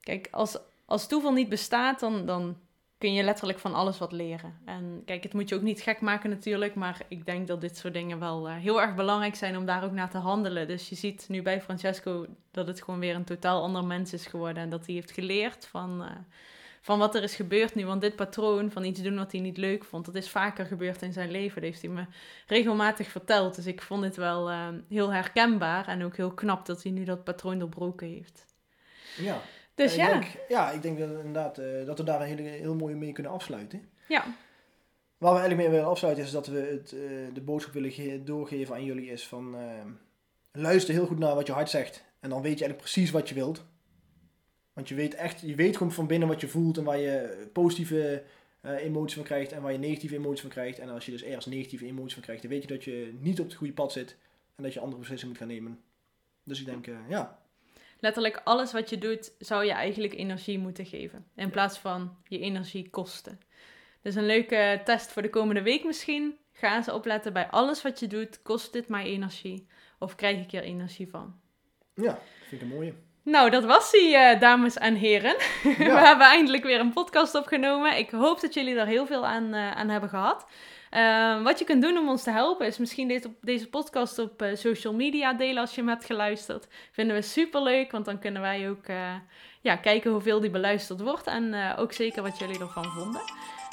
Kijk, 0.00 0.28
als, 0.30 0.58
als 0.84 1.06
toeval 1.08 1.32
niet 1.32 1.48
bestaat, 1.48 2.00
dan, 2.00 2.26
dan 2.26 2.56
kun 3.02 3.12
je 3.12 3.22
letterlijk 3.22 3.58
van 3.58 3.74
alles 3.74 3.98
wat 3.98 4.12
leren. 4.12 4.58
En 4.64 5.02
kijk, 5.04 5.22
het 5.22 5.32
moet 5.32 5.48
je 5.48 5.54
ook 5.54 5.62
niet 5.62 5.80
gek 5.80 6.00
maken 6.00 6.30
natuurlijk, 6.30 6.74
maar 6.74 7.00
ik 7.08 7.26
denk 7.26 7.46
dat 7.46 7.60
dit 7.60 7.76
soort 7.76 7.92
dingen 7.94 8.18
wel 8.18 8.48
eh, 8.48 8.56
heel 8.56 8.80
erg 8.80 8.94
belangrijk 8.94 9.34
zijn 9.34 9.56
om 9.56 9.66
daar 9.66 9.84
ook 9.84 9.92
naar 9.92 10.10
te 10.10 10.18
handelen. 10.18 10.68
Dus 10.68 10.88
je 10.88 10.94
ziet 10.94 11.24
nu 11.28 11.42
bij 11.42 11.62
Francesco 11.62 12.26
dat 12.50 12.66
het 12.66 12.82
gewoon 12.82 13.00
weer 13.00 13.14
een 13.14 13.24
totaal 13.24 13.62
ander 13.62 13.84
mens 13.84 14.12
is 14.12 14.26
geworden 14.26 14.62
en 14.62 14.70
dat 14.70 14.86
hij 14.86 14.94
heeft 14.94 15.10
geleerd 15.10 15.66
van, 15.66 16.02
eh, 16.02 16.10
van 16.80 16.98
wat 16.98 17.14
er 17.14 17.22
is 17.22 17.34
gebeurd 17.34 17.74
nu. 17.74 17.86
Want 17.86 18.00
dit 18.00 18.16
patroon 18.16 18.70
van 18.70 18.84
iets 18.84 19.02
doen 19.02 19.16
wat 19.16 19.32
hij 19.32 19.40
niet 19.40 19.56
leuk 19.56 19.84
vond, 19.84 20.04
dat 20.04 20.14
is 20.14 20.30
vaker 20.30 20.66
gebeurd 20.66 21.02
in 21.02 21.12
zijn 21.12 21.30
leven. 21.30 21.54
Dat 21.54 21.70
heeft 21.70 21.82
hij 21.82 21.90
me 21.90 22.04
regelmatig 22.46 23.08
verteld. 23.08 23.54
Dus 23.54 23.66
ik 23.66 23.82
vond 23.82 24.04
het 24.04 24.16
wel 24.16 24.50
eh, 24.50 24.68
heel 24.88 25.12
herkenbaar 25.12 25.88
en 25.88 26.04
ook 26.04 26.16
heel 26.16 26.34
knap 26.34 26.66
dat 26.66 26.82
hij 26.82 26.92
nu 26.92 27.04
dat 27.04 27.24
patroon 27.24 27.58
doorbroken 27.58 28.06
heeft. 28.06 28.46
Ja. 29.16 29.40
Dus 29.74 29.94
ja, 29.94 30.06
denk, 30.12 30.24
ja, 30.48 30.70
ik 30.70 30.82
denk 30.82 30.98
dat, 30.98 31.08
inderdaad, 31.10 31.58
eh, 31.58 31.84
dat 31.86 31.98
we 31.98 32.04
daar 32.04 32.20
een 32.20 32.26
hele, 32.26 32.42
heel 32.42 32.74
mooi 32.74 32.94
mee 32.94 33.12
kunnen 33.12 33.32
afsluiten. 33.32 33.88
ja, 34.08 34.24
Waar 35.18 35.32
we 35.32 35.38
eigenlijk 35.38 35.68
mee 35.68 35.76
willen 35.78 35.90
afsluiten 35.92 36.24
is 36.24 36.30
dat 36.30 36.46
we 36.46 36.58
het, 36.58 36.92
eh, 36.92 37.34
de 37.34 37.40
boodschap 37.40 37.72
willen 37.72 37.90
ge- 37.90 38.20
doorgeven 38.24 38.74
aan 38.74 38.84
jullie 38.84 39.10
is 39.10 39.26
van... 39.26 39.56
eh, 39.56 39.84
luister 40.52 40.94
heel 40.94 41.06
goed 41.06 41.18
naar 41.18 41.34
wat 41.34 41.46
je 41.46 41.52
hart 41.52 41.70
zegt. 41.70 42.04
En 42.20 42.30
dan 42.30 42.42
weet 42.42 42.58
je 42.58 42.64
eigenlijk 42.64 42.78
precies 42.92 43.10
wat 43.10 43.28
je 43.28 43.34
wilt. 43.34 43.64
Want 44.72 44.88
je 44.88 44.94
weet 44.94 45.14
echt, 45.14 45.40
je 45.40 45.54
weet 45.54 45.76
gewoon 45.76 45.92
van 45.92 46.06
binnen 46.06 46.28
wat 46.28 46.40
je 46.40 46.48
voelt 46.48 46.78
en 46.78 46.84
waar 46.84 46.98
je 46.98 47.48
positieve 47.52 48.22
emoties 48.62 49.14
van 49.16 49.24
krijgt 49.24 49.52
en 49.52 49.62
waar 49.62 49.72
je 49.72 49.78
negatieve 49.78 50.14
emoties 50.14 50.40
van 50.40 50.50
krijgt. 50.50 50.78
En 50.78 50.88
als 50.88 51.04
je 51.06 51.10
dus 51.12 51.22
ergens 51.22 51.46
negatieve 51.46 51.86
emoties 51.86 52.12
van 52.14 52.22
krijgt, 52.22 52.42
dan 52.42 52.50
weet 52.50 52.62
je 52.62 52.68
dat 52.68 52.84
je 52.84 53.14
niet 53.20 53.40
op 53.40 53.46
het 53.46 53.54
goede 53.54 53.72
pad 53.72 53.92
zit 53.92 54.16
en 54.54 54.62
dat 54.62 54.72
je 54.72 54.80
andere 54.80 54.98
beslissingen 55.00 55.34
moet 55.34 55.42
gaan 55.44 55.52
nemen. 55.54 55.80
Dus 56.44 56.60
ik 56.60 56.66
denk, 56.66 56.86
ja, 57.08 57.41
letterlijk 58.02 58.40
alles 58.44 58.72
wat 58.72 58.90
je 58.90 58.98
doet, 58.98 59.32
zou 59.38 59.64
je 59.64 59.72
eigenlijk 59.72 60.14
energie 60.14 60.58
moeten 60.58 60.86
geven. 60.86 61.26
In 61.36 61.50
plaats 61.50 61.78
van 61.78 62.16
je 62.28 62.38
energie 62.38 62.90
kosten. 62.90 63.40
Dus 64.02 64.14
een 64.14 64.26
leuke 64.26 64.80
test 64.84 65.12
voor 65.12 65.22
de 65.22 65.30
komende 65.30 65.62
week 65.62 65.84
misschien. 65.84 66.36
Ga 66.52 66.76
eens 66.76 66.88
opletten 66.88 67.32
bij 67.32 67.46
alles 67.46 67.82
wat 67.82 68.00
je 68.00 68.06
doet. 68.06 68.42
Kost 68.42 68.72
dit 68.72 68.88
mij 68.88 69.04
energie? 69.04 69.66
Of 69.98 70.14
krijg 70.14 70.38
ik 70.38 70.52
er 70.52 70.62
energie 70.62 71.08
van? 71.08 71.34
Ja, 71.94 72.18
vind 72.48 72.62
ik 72.62 72.68
een 72.68 72.74
mooie. 72.74 72.94
Nou, 73.22 73.50
dat 73.50 73.64
was 73.64 73.90
die, 73.90 74.14
uh, 74.16 74.40
dames 74.40 74.76
en 74.76 74.94
heren. 74.94 75.36
Ja. 75.62 75.76
We 75.98 76.06
hebben 76.06 76.26
eindelijk 76.26 76.62
weer 76.62 76.80
een 76.80 76.92
podcast 76.92 77.34
opgenomen. 77.34 77.98
Ik 77.98 78.10
hoop 78.10 78.40
dat 78.40 78.54
jullie 78.54 78.74
er 78.74 78.86
heel 78.86 79.06
veel 79.06 79.26
aan, 79.26 79.54
uh, 79.54 79.70
aan 79.70 79.88
hebben 79.88 80.08
gehad. 80.08 80.46
Uh, 80.94 81.42
wat 81.42 81.58
je 81.58 81.64
kunt 81.64 81.82
doen 81.82 81.98
om 81.98 82.08
ons 82.08 82.22
te 82.22 82.30
helpen 82.30 82.66
is 82.66 82.78
misschien 82.78 83.08
deze, 83.08 83.30
deze 83.40 83.68
podcast 83.68 84.18
op 84.18 84.42
uh, 84.42 84.56
social 84.56 84.94
media 84.94 85.32
delen 85.32 85.60
als 85.60 85.74
je 85.74 85.80
hem 85.80 85.88
hebt 85.88 86.04
geluisterd. 86.04 86.66
Vinden 86.92 87.16
we 87.16 87.22
super 87.22 87.62
leuk, 87.62 87.90
want 87.90 88.04
dan 88.04 88.18
kunnen 88.18 88.42
wij 88.42 88.70
ook 88.70 88.88
uh, 88.88 89.14
ja, 89.60 89.76
kijken 89.76 90.10
hoeveel 90.10 90.40
die 90.40 90.50
beluisterd 90.50 91.00
wordt 91.00 91.26
en 91.26 91.76
ook 91.76 91.92
zeker 91.92 92.22
wat 92.22 92.38
jullie 92.38 92.60
ervan 92.60 92.84
vonden. 92.84 93.22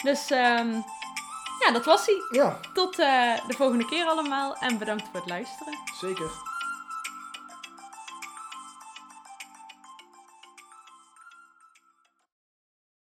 Dus 0.03 0.31
um, 0.31 0.83
ja, 1.65 1.71
dat 1.73 1.85
was 1.85 2.05
hij. 2.05 2.41
Ja, 2.41 2.59
Tot 2.73 2.95
de 2.95 3.53
volgende 3.55 3.85
keer 3.85 4.05
allemaal 4.05 4.55
en 4.55 4.77
bedankt 4.77 5.03
voor 5.03 5.19
het 5.19 5.29
luisteren. 5.29 5.73
zeker. 5.99 6.48